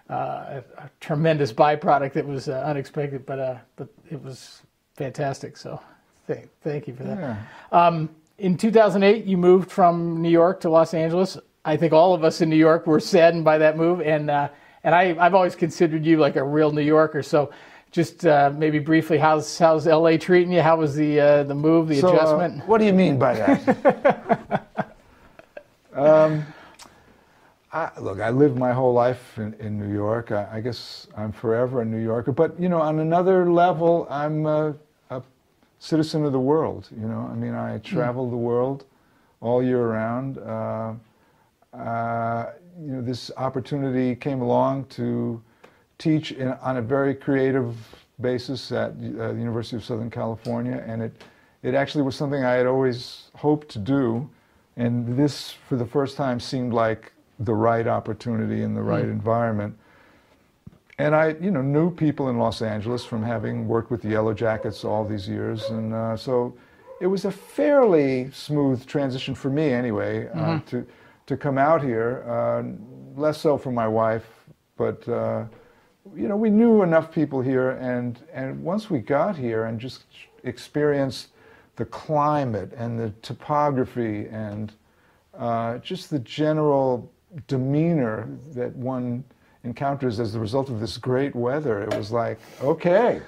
[0.09, 4.63] uh, a, a tremendous byproduct that was uh, unexpected, but uh, but it was
[4.95, 5.57] fantastic.
[5.57, 5.79] So,
[6.25, 7.19] thank thank you for that.
[7.19, 7.37] Yeah.
[7.71, 8.09] Um,
[8.39, 11.37] in 2008, you moved from New York to Los Angeles.
[11.65, 14.49] I think all of us in New York were saddened by that move, and uh,
[14.83, 17.21] and I, I've always considered you like a real New Yorker.
[17.21, 17.51] So,
[17.91, 20.61] just uh, maybe briefly, how's how's LA treating you?
[20.61, 22.67] How was the uh, the move, the So, uh, adjustment?
[22.67, 24.65] what do you mean by that?
[25.91, 26.45] Um,
[27.73, 30.31] I, look, I lived my whole life in, in New York.
[30.31, 32.31] I, I, guess I'm forever a New Yorker.
[32.31, 34.75] But you know, on another level, I'm a
[35.79, 36.89] citizen of the world.
[36.91, 37.81] You know, I mean, I hmm.
[37.81, 38.31] travel mm.
[38.31, 38.85] the world
[39.41, 40.37] all year round.
[40.37, 40.93] Uh,
[41.75, 45.41] uh, you know, this opportunity came along to
[45.97, 47.75] teach in, on a very creative
[48.21, 48.93] basis at uh,
[49.33, 51.13] the University of Southern California, and it
[51.61, 54.29] it actually was something I had always hoped to do,
[54.77, 59.11] and this, for the first time, seemed like the right opportunity in the right mm.
[59.11, 59.77] environment.
[60.99, 64.33] And I, you know, knew people in Los Angeles from having worked with the Yellow
[64.33, 66.53] Jackets all these years, and uh, so
[66.99, 70.41] it was a fairly smooth transition for me, anyway, uh, mm-hmm.
[70.41, 70.87] uh, to
[71.25, 72.25] to come out here.
[72.27, 72.63] Uh,
[73.15, 74.25] less so for my wife,
[74.75, 75.45] but uh,
[76.13, 80.03] you know, we knew enough people here, and and once we got here and just
[80.43, 81.29] experienced
[81.77, 84.73] the climate and the topography and
[85.37, 87.09] uh, just the general
[87.47, 89.23] demeanor that one
[89.63, 93.21] encounters as the result of this great weather, it was like, okay,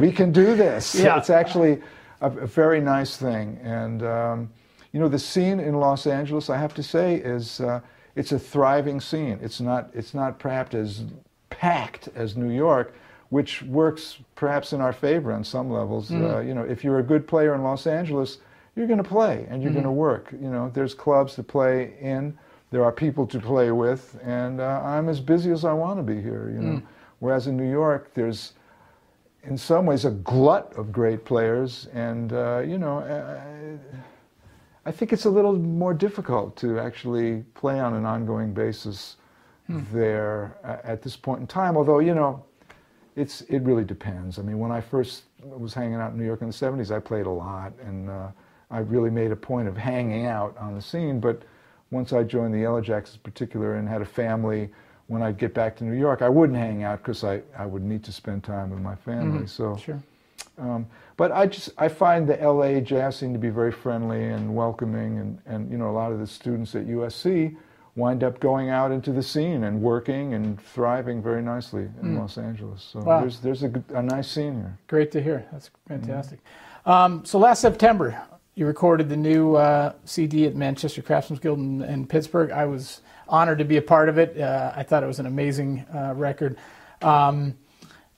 [0.00, 0.94] we can do this.
[1.02, 1.18] Yeah.
[1.18, 1.80] It's actually
[2.20, 3.58] a, a very nice thing.
[3.62, 4.50] And, um,
[4.92, 7.80] you know, the scene in Los Angeles, I have to say, is uh,
[8.14, 9.38] it's a thriving scene.
[9.42, 11.04] It's not, it's not perhaps as
[11.50, 12.94] packed as New York,
[13.30, 16.10] which works perhaps in our favor on some levels.
[16.10, 16.24] Mm-hmm.
[16.24, 18.38] Uh, you know, if you're a good player in Los Angeles,
[18.76, 19.82] you're going to play and you're mm-hmm.
[19.82, 20.32] going to work.
[20.32, 22.36] You know, there's clubs to play in
[22.72, 26.02] there are people to play with, and uh, I'm as busy as I want to
[26.02, 26.50] be here.
[26.50, 26.82] You know, mm.
[27.20, 28.54] whereas in New York, there's
[29.44, 33.00] in some ways a glut of great players, and uh, you know,
[34.84, 39.16] I, I, think it's a little more difficult to actually play on an ongoing basis
[39.68, 39.84] mm.
[39.92, 41.76] there at this point in time.
[41.76, 42.42] Although you know,
[43.16, 44.38] it's it really depends.
[44.38, 47.00] I mean, when I first was hanging out in New York in the '70s, I
[47.00, 48.28] played a lot, and uh,
[48.70, 51.42] I really made a point of hanging out on the scene, but
[51.92, 54.70] once I joined the Yellow Jackets in particular and had a family,
[55.06, 57.82] when I'd get back to New York, I wouldn't hang out because I, I would
[57.82, 59.40] need to spend time with my family.
[59.40, 59.46] Mm-hmm.
[59.46, 60.02] So, sure.
[60.58, 64.54] Um, but I just I find the LA jazz scene to be very friendly and
[64.54, 67.54] welcoming, and, and you know a lot of the students at USC
[67.94, 72.18] wind up going out into the scene and working and thriving very nicely in mm.
[72.18, 72.82] Los Angeles.
[72.90, 73.20] So wow.
[73.20, 74.78] there's there's a, a, nice scene here.
[74.86, 75.46] Great to hear.
[75.52, 76.40] That's fantastic.
[76.86, 76.90] Mm.
[76.90, 78.20] Um, so last September,
[78.54, 82.50] you recorded the new uh, CD at Manchester Craftsmen's Guild in, in, Pittsburgh.
[82.50, 84.38] I was honored to be a part of it.
[84.38, 86.58] Uh, I thought it was an amazing uh, record.
[87.00, 87.56] Um,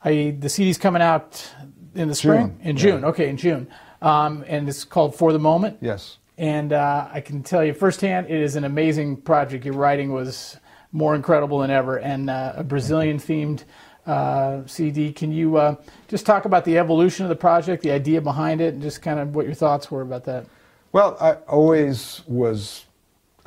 [0.02, 1.48] I, the CD's coming out
[1.94, 2.60] in the spring, June.
[2.62, 3.00] in June.
[3.02, 3.08] Yeah.
[3.08, 3.68] Okay, in June,
[4.02, 5.78] um, and it's called For the Moment.
[5.80, 6.18] Yes.
[6.36, 9.64] And uh, I can tell you firsthand, it is an amazing project.
[9.64, 10.58] Your writing was
[10.90, 13.64] more incredible than ever, and uh, a Brazilian themed
[14.06, 15.12] uh, CD.
[15.12, 15.76] Can you uh,
[16.08, 19.18] just talk about the evolution of the project, the idea behind it, and just kind
[19.18, 20.46] of what your thoughts were about that?
[20.92, 22.84] Well, I always was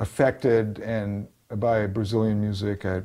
[0.00, 2.84] affected and by Brazilian music.
[2.84, 3.02] I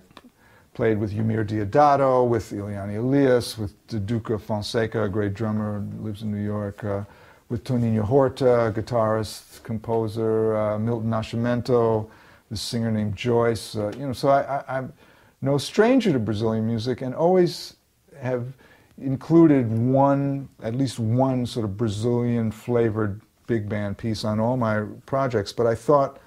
[0.74, 6.32] played with Eumir Deodato, with Eliane Elias, with Duduka Fonseca, a great drummer, lives in
[6.32, 7.04] New York, uh,
[7.50, 12.10] with Toninho Horta, guitarist, composer, uh, Milton Nascimento,
[12.50, 13.76] this singer named Joyce.
[13.76, 14.94] Uh, you know, so I, I, I'm
[15.44, 17.76] no stranger to Brazilian music and always
[18.20, 18.54] have
[18.98, 24.84] included one, at least one sort of Brazilian flavored big band piece on all my
[25.06, 25.52] projects.
[25.52, 26.20] But I thought,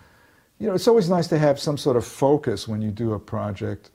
[0.59, 3.18] you know, it's always nice to have some sort of focus when you do a
[3.18, 3.90] project.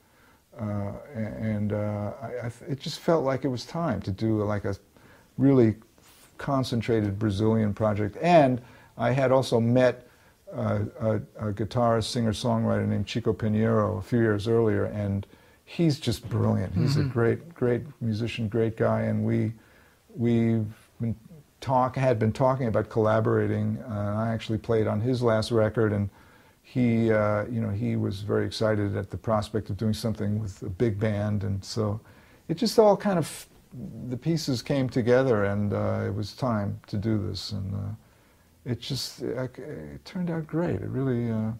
[0.58, 4.64] Uh, and uh, I, I, it just felt like it was time to do like
[4.64, 4.74] a
[5.38, 5.76] really
[6.36, 8.16] concentrated Brazilian project.
[8.20, 8.60] And
[8.98, 10.08] I had also met
[10.54, 15.26] a, a guitarist, singer, songwriter named Chico Pinheiro a few years earlier, and
[15.64, 16.74] he's just brilliant.
[16.74, 17.08] He's mm-hmm.
[17.08, 19.52] a great, great musician, great guy, and we
[20.14, 20.66] we've
[21.00, 21.16] been
[21.60, 23.78] talk had been talking about collaborating.
[23.88, 26.10] Uh, I actually played on his last record, and
[26.62, 30.62] he, uh, you know, he was very excited at the prospect of doing something with
[30.62, 32.00] a big band, and so
[32.48, 33.46] it just all kind of
[34.08, 37.78] the pieces came together, and uh, it was time to do this, and uh,
[38.64, 40.76] it just it, turned out great.
[40.76, 41.52] It really uh,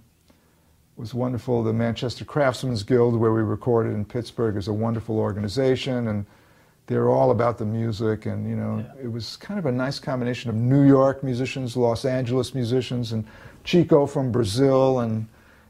[0.96, 1.62] was wonderful.
[1.62, 6.26] The Manchester Craftsmen's Guild, where we recorded in Pittsburgh, is a wonderful organization, and
[6.86, 8.26] they're all about the music.
[8.26, 9.04] And you know, yeah.
[9.04, 13.26] it was kind of a nice combination of New York musicians, Los Angeles musicians, and
[13.64, 15.26] Chico from Brazil, and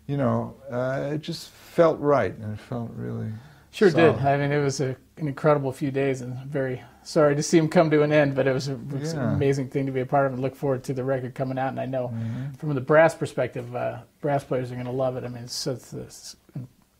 [0.06, 3.32] you know, uh, it just felt right, and it felt really.
[3.72, 4.16] Sure solid.
[4.18, 4.24] did.
[4.24, 7.68] I mean, it was a, an incredible few days, and very sorry to see him
[7.68, 9.22] come to an end, but it was, a, it was yeah.
[9.22, 11.58] an amazing thing to be a part of and look forward to the record coming
[11.58, 11.68] out.
[11.68, 12.52] And I know mm-hmm.
[12.52, 15.24] from the brass perspective, uh, brass players are going to love it.
[15.24, 16.36] I mean, it's, it's, it's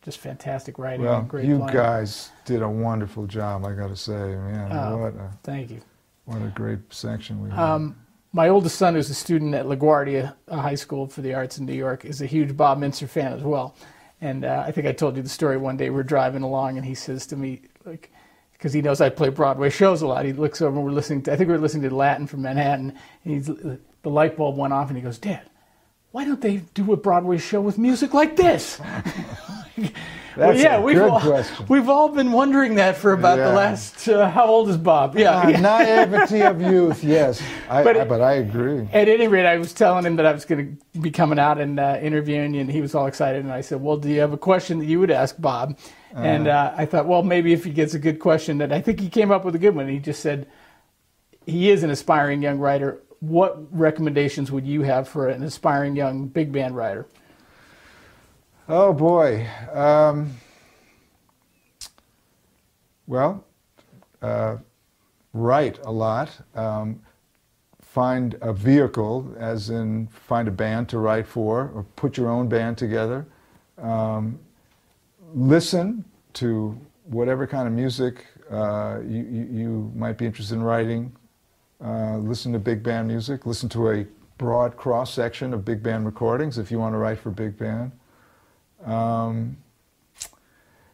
[0.03, 4.13] just fantastic writing well, great you guys did a wonderful job, I got to say.
[4.13, 5.83] Man, oh, what a, thank you.
[6.25, 7.59] What a great section we had.
[7.59, 7.97] Um,
[8.33, 11.75] my oldest son, who's a student at LaGuardia High School for the Arts in New
[11.75, 13.77] York, is a huge Bob Mintzer fan as well.
[14.23, 15.91] And uh, I think I told you the story one day.
[15.91, 18.13] We're driving along, and he says to me, like,
[18.53, 20.25] because he knows I play Broadway shows a lot.
[20.25, 22.43] He looks over and we're listening to, I think we are listening to Latin from
[22.43, 22.97] Manhattan.
[23.25, 25.43] And he's, the light bulb went off and he goes, Dad,
[26.13, 28.81] why don't they do a Broadway show with music like this?
[30.37, 31.67] well, yeah, we've all, question.
[31.69, 33.49] we've all been wondering that for about yeah.
[33.49, 34.09] the last.
[34.09, 35.17] Uh, how old is Bob?
[35.17, 37.03] Yeah, uh, naivety of youth.
[37.05, 38.89] Yes, I, but, I, but I agree.
[38.93, 41.61] At any rate, I was telling him that I was going to be coming out
[41.61, 43.45] and uh, interviewing you, and he was all excited.
[43.45, 45.79] And I said, "Well, do you have a question that you would ask Bob?"
[46.15, 46.23] Uh-huh.
[46.23, 49.01] And uh, I thought, well, maybe if he gets a good question, that I think
[49.01, 49.89] he came up with a good one.
[49.89, 50.47] He just said
[51.47, 53.01] he is an aspiring young writer.
[53.21, 57.07] What recommendations would you have for an aspiring young big band writer?
[58.69, 59.45] Oh boy.
[59.73, 60.37] Um,
[63.09, 63.45] well,
[64.23, 64.59] uh,
[65.33, 66.31] write a lot.
[66.55, 67.03] Um,
[67.81, 72.49] find a vehicle, as in find a band to write for, or put your own
[72.49, 73.27] band together.
[73.79, 74.39] Um,
[75.35, 76.05] listen
[76.35, 81.11] to whatever kind of music uh, you, you, might be interested in writing.
[81.85, 83.45] Uh, listen to big band music.
[83.45, 84.07] Listen to a
[84.39, 87.91] broad cross section of big band recordings if you want to write for big band.
[88.85, 89.57] Um,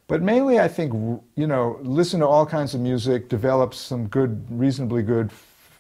[0.07, 0.93] but mainly, I think
[1.36, 5.30] you know, listen to all kinds of music, develop some good, reasonably good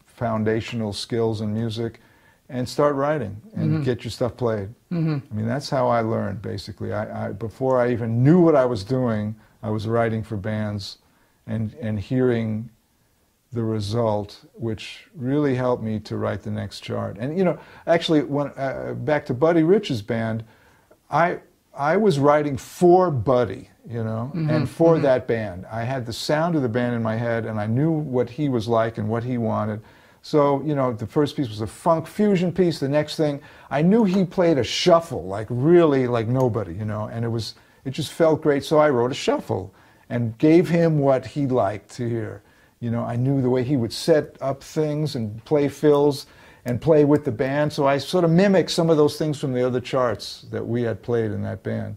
[0.06, 2.00] foundational skills in music,
[2.48, 3.82] and start writing and mm-hmm.
[3.84, 4.68] get your stuff played.
[4.90, 5.18] Mm-hmm.
[5.30, 6.92] I mean, that's how I learned basically.
[6.92, 10.98] I, I, before I even knew what I was doing, I was writing for bands
[11.46, 12.70] and, and hearing
[13.52, 17.16] the result, which really helped me to write the next chart.
[17.18, 20.44] And you know, actually, when uh, back to Buddy Rich's band,
[21.10, 21.38] I
[21.78, 24.50] I was writing for Buddy, you know, mm-hmm.
[24.50, 25.04] and for mm-hmm.
[25.04, 25.64] that band.
[25.70, 28.48] I had the sound of the band in my head, and I knew what he
[28.48, 29.80] was like and what he wanted.
[30.20, 32.80] So, you know, the first piece was a funk fusion piece.
[32.80, 37.04] The next thing, I knew he played a shuffle, like really like nobody, you know,
[37.04, 37.54] and it was,
[37.84, 38.64] it just felt great.
[38.64, 39.72] So I wrote a shuffle
[40.10, 42.42] and gave him what he liked to hear.
[42.80, 46.26] You know, I knew the way he would set up things and play fills
[46.68, 47.72] and play with the band.
[47.72, 50.82] So I sort of mimicked some of those things from the other charts that we
[50.82, 51.96] had played in that band.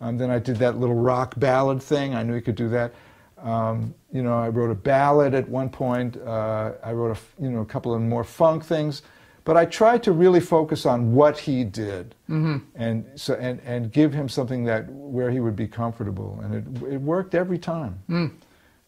[0.00, 2.14] Um, then I did that little rock ballad thing.
[2.14, 2.94] I knew he could do that.
[3.38, 6.16] Um, you know, I wrote a ballad at one point.
[6.16, 9.02] Uh, I wrote a, you know, a couple of more funk things,
[9.42, 12.58] but I tried to really focus on what he did, mm-hmm.
[12.74, 16.92] and so and and give him something that where he would be comfortable, and it
[16.94, 17.98] it worked every time.
[18.08, 18.30] Mm.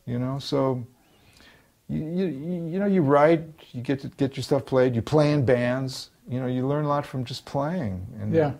[0.06, 0.86] You know, so.
[1.88, 5.32] You, you, you know you write you get to get your stuff played you play
[5.32, 6.10] in bands.
[6.28, 8.52] You know you learn a lot from just playing and yeah.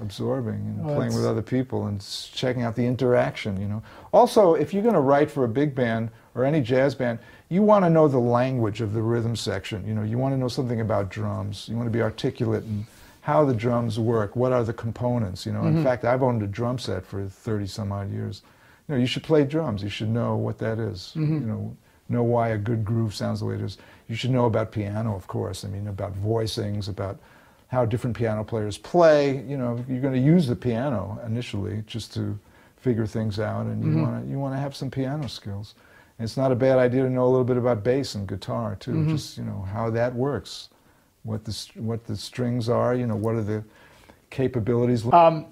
[0.00, 2.04] absorbing and playing with other people and
[2.34, 3.82] checking out the interaction you know.
[4.12, 7.62] Also if you're going to write for a big band or any jazz band you
[7.62, 9.86] want to know the language of the rhythm section.
[9.86, 11.68] You know you want to know something about drums.
[11.68, 12.84] You want to be articulate in
[13.20, 15.60] how the drums work what are the components you know.
[15.60, 15.78] Mm-hmm.
[15.78, 18.42] in fact i've owned a drum set for 30 some odd years.
[18.88, 19.84] You know you should play drums.
[19.84, 21.12] You should know what that is.
[21.14, 21.34] Mm-hmm.
[21.34, 21.76] you know
[22.08, 23.78] know why a good groove sounds the way it is
[24.08, 27.18] you should know about piano of course i mean about voicings about
[27.68, 29.44] how different piano players play.
[29.46, 32.38] You know, you're going to use the piano initially just to
[32.76, 34.02] figure things out, and you mm-hmm.
[34.02, 35.74] want to you want to have some piano skills.
[36.18, 38.76] And it's not a bad idea to know a little bit about bass and guitar
[38.76, 39.10] too, mm-hmm.
[39.10, 40.68] just you know how that works,
[41.24, 43.64] what the what the strings are, you know, what are the
[44.30, 45.04] capabilities.
[45.12, 45.46] Um,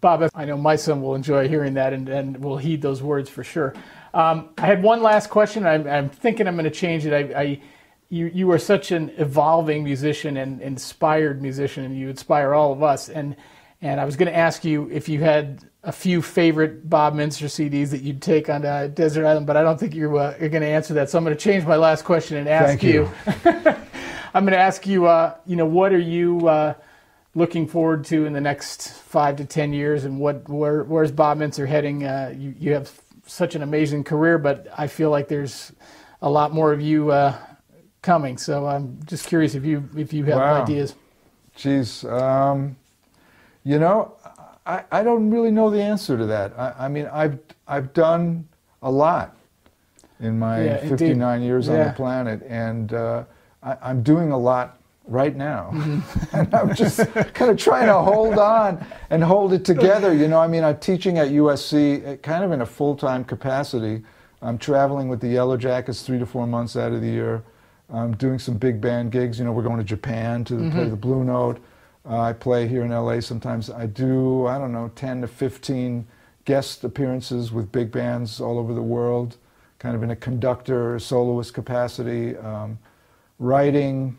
[0.00, 3.28] Bob, I know my son will enjoy hearing that and, and will heed those words
[3.28, 3.74] for sure.
[4.16, 5.66] Um, I had one last question.
[5.66, 7.12] I'm, I'm thinking I'm going to change it.
[7.12, 7.60] I, I
[8.08, 12.82] you you are such an evolving musician and inspired musician, and you inspire all of
[12.82, 13.10] us.
[13.10, 13.36] And
[13.82, 17.44] and I was going to ask you if you had a few favorite Bob Mintzer
[17.44, 20.48] CDs that you'd take on uh, Desert Island, but I don't think you, uh, you're
[20.48, 21.10] going to answer that.
[21.10, 23.08] So I'm going to change my last question and ask Thank you.
[23.44, 23.52] you.
[24.34, 26.74] I'm going to ask you, uh, you know, what are you uh,
[27.34, 31.38] looking forward to in the next five to ten years, and what where, where's Bob
[31.38, 32.04] Mintzer heading?
[32.04, 32.90] Uh, you you have
[33.26, 35.72] such an amazing career, but I feel like there's
[36.22, 37.36] a lot more of you uh,
[38.02, 38.38] coming.
[38.38, 40.62] So I'm just curious if you if you have wow.
[40.62, 40.94] ideas.
[41.56, 42.76] Geez, um,
[43.64, 44.12] you know,
[44.64, 46.58] I, I don't really know the answer to that.
[46.58, 48.48] I, I mean, I've I've done
[48.82, 49.36] a lot
[50.20, 51.46] in my yeah, 59 indeed.
[51.46, 51.72] years yeah.
[51.72, 53.24] on the planet, and uh,
[53.62, 54.75] I, am doing a lot
[55.06, 55.70] right now.
[55.72, 56.36] Mm-hmm.
[56.36, 56.98] and I'm just
[57.34, 60.12] kind of trying to hold on and hold it together.
[60.14, 63.24] You know, I mean, I'm teaching at USC uh, kind of in a full time
[63.24, 64.02] capacity.
[64.42, 67.42] I'm traveling with the Yellow Jackets three to four months out of the year.
[67.88, 69.38] I'm doing some big band gigs.
[69.38, 70.70] You know, we're going to Japan to mm-hmm.
[70.70, 71.58] play the Blue Note.
[72.08, 73.70] Uh, I play here in LA sometimes.
[73.70, 76.06] I do, I don't know, 10 to 15
[76.44, 79.36] guest appearances with big bands all over the world,
[79.78, 82.36] kind of in a conductor, soloist capacity.
[82.36, 82.78] Um,
[83.38, 84.16] writing,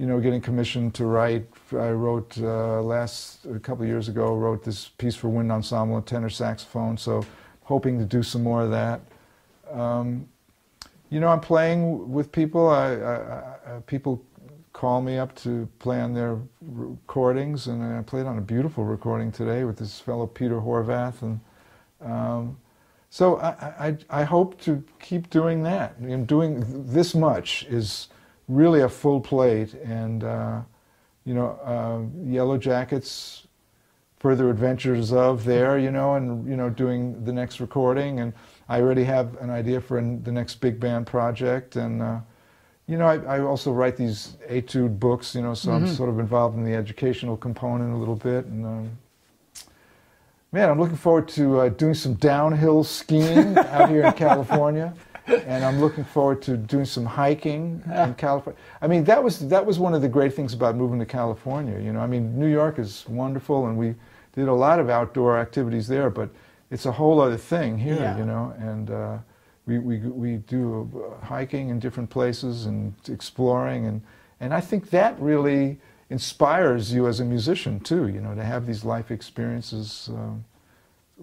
[0.00, 1.46] you know, getting commissioned to write.
[1.72, 4.34] I wrote uh, last a couple years ago.
[4.34, 6.96] Wrote this piece for wind ensemble and tenor saxophone.
[6.96, 7.22] So,
[7.64, 9.02] hoping to do some more of that.
[9.70, 10.26] Um,
[11.10, 12.66] you know, I'm playing with people.
[12.70, 14.24] I, I, I, people
[14.72, 19.30] call me up to play on their recordings, and I played on a beautiful recording
[19.30, 21.40] today with this fellow Peter Horvath, and
[22.00, 22.56] um,
[23.10, 23.48] so I,
[23.88, 25.98] I, I, hope to keep doing that.
[25.98, 28.08] And doing this much is
[28.50, 30.60] really a full plate, and uh,
[31.24, 33.46] you know, uh, Yellow Jackets,
[34.18, 38.32] further adventures of there, you know, and you know, doing the next recording, and
[38.68, 42.18] I already have an idea for an, the next big band project, and uh,
[42.86, 45.86] you know, I, I, also write these etude books, you know, so mm-hmm.
[45.86, 48.66] I'm sort of involved in the educational component a little bit, and.
[48.66, 48.98] Um,
[50.52, 54.92] man, I'm looking forward to uh, doing some downhill skiing out here in California
[55.30, 58.60] and I'm looking forward to doing some hiking in California.
[58.80, 61.78] I mean, that was that was one of the great things about moving to California.
[61.78, 63.94] You know, I mean, New York is wonderful, and we
[64.34, 66.30] did a lot of outdoor activities there, but
[66.70, 67.96] it's a whole other thing here.
[67.96, 68.18] Yeah.
[68.18, 69.18] You know, and uh,
[69.66, 74.02] we we we do uh, hiking in different places and exploring, and
[74.40, 75.78] and I think that really
[76.10, 78.08] inspires you as a musician too.
[78.08, 80.10] You know, to have these life experiences.
[80.12, 80.44] Um,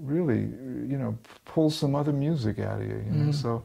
[0.03, 3.03] really, you know, pull some other music out of you.
[3.05, 3.31] you know?
[3.31, 3.63] mm So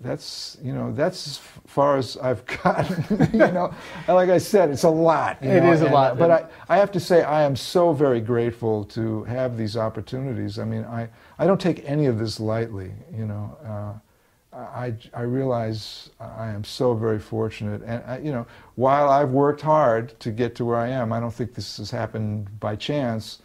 [0.00, 3.30] that's you know that's as far as I've gotten.
[3.32, 3.74] you know,
[4.08, 5.38] like I said, it's a lot.
[5.42, 5.72] It know?
[5.72, 6.18] is a and, lot.
[6.18, 10.58] But I, I have to say I am so very grateful to have these opportunities.
[10.58, 12.92] I mean, I, I don't take any of this lightly.
[13.14, 18.46] You know, uh, I I realize I am so very fortunate, and I, you know,
[18.76, 21.90] while I've worked hard to get to where I am, I don't think this has
[21.90, 23.40] happened by chance.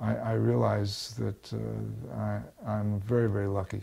[0.00, 3.82] I, I realize that uh, I, I'm very very lucky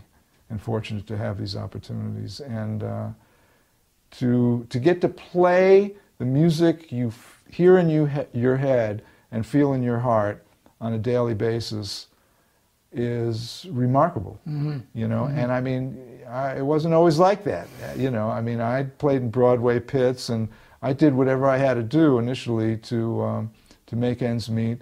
[0.50, 3.08] and fortunate to have these opportunities and uh,
[4.10, 9.02] to to get to play the music you f- hear in you he- your head
[9.32, 10.44] and feel in your heart
[10.80, 12.08] on a daily basis
[12.92, 14.78] is remarkable mm-hmm.
[14.94, 15.38] you know mm-hmm.
[15.38, 19.22] and i mean I, it wasn't always like that you know i mean i played
[19.22, 20.48] in broadway pits and
[20.82, 23.50] i did whatever i had to do initially to um,
[23.86, 24.78] to make ends meet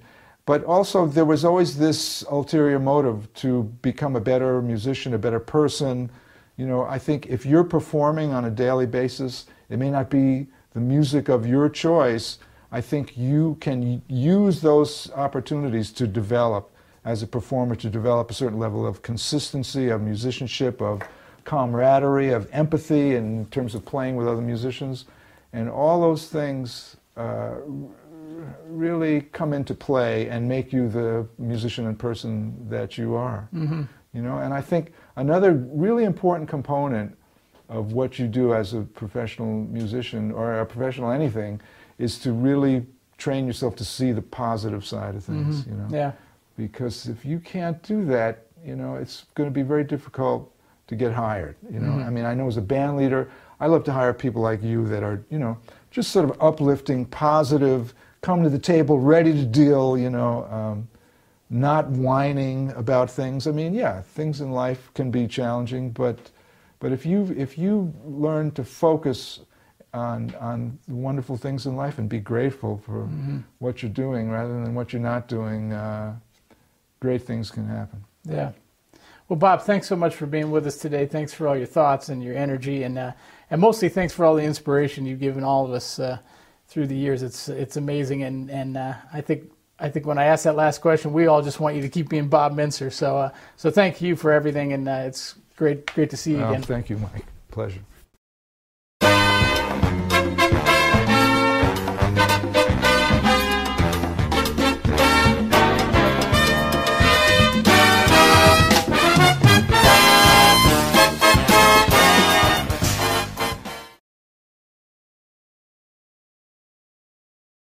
[0.48, 5.40] but also, there was always this ulterior motive to become a better musician, a better
[5.40, 6.10] person.
[6.56, 10.46] You know, I think if you're performing on a daily basis, it may not be
[10.72, 12.38] the music of your choice.
[12.72, 16.70] I think you can use those opportunities to develop
[17.04, 21.02] as a performer, to develop a certain level of consistency, of musicianship, of
[21.44, 25.04] camaraderie, of empathy in terms of playing with other musicians.
[25.52, 27.56] And all those things uh,
[28.66, 33.48] really come into play and make you the musician and person that you are.
[33.54, 33.82] Mm-hmm.
[34.12, 37.16] You know, and I think another really important component
[37.68, 41.60] of what you do as a professional musician or a professional anything
[41.98, 42.86] is to really
[43.18, 45.60] train yourself to see the positive side of things.
[45.60, 45.70] Mm-hmm.
[45.70, 46.12] You know, yeah.
[46.56, 50.52] Because if you can't do that, you know, it's going to be very difficult
[50.86, 51.56] to get hired.
[51.70, 52.08] You know, mm-hmm.
[52.08, 53.30] I mean, I know as a band leader,
[53.60, 55.58] I love to hire people like you that are, you know,
[55.90, 60.88] just sort of uplifting, positive come to the table ready to deal, you know, um,
[61.50, 63.46] not whining about things.
[63.46, 66.30] I mean, yeah, things in life can be challenging, but
[66.80, 69.40] but if you if you learn to focus
[69.94, 73.38] on on the wonderful things in life and be grateful for mm-hmm.
[73.58, 76.14] what you're doing rather than what you're not doing, uh,
[77.00, 78.04] great things can happen.
[78.24, 78.52] Yeah.
[79.28, 81.04] Well, Bob, thanks so much for being with us today.
[81.04, 83.12] Thanks for all your thoughts and your energy, and uh,
[83.50, 85.98] and mostly thanks for all the inspiration you've given all of us.
[85.98, 86.18] Uh,
[86.68, 87.22] through the years.
[87.22, 90.80] It's it's amazing, and and uh, I think I think when I asked that last
[90.80, 92.92] question, we all just want you to keep being Bob Mintzer.
[92.92, 96.44] So uh, so thank you for everything, and uh, it's great great to see you
[96.44, 96.62] again.
[96.62, 97.24] Thank you, Mike.
[97.50, 97.80] Pleasure.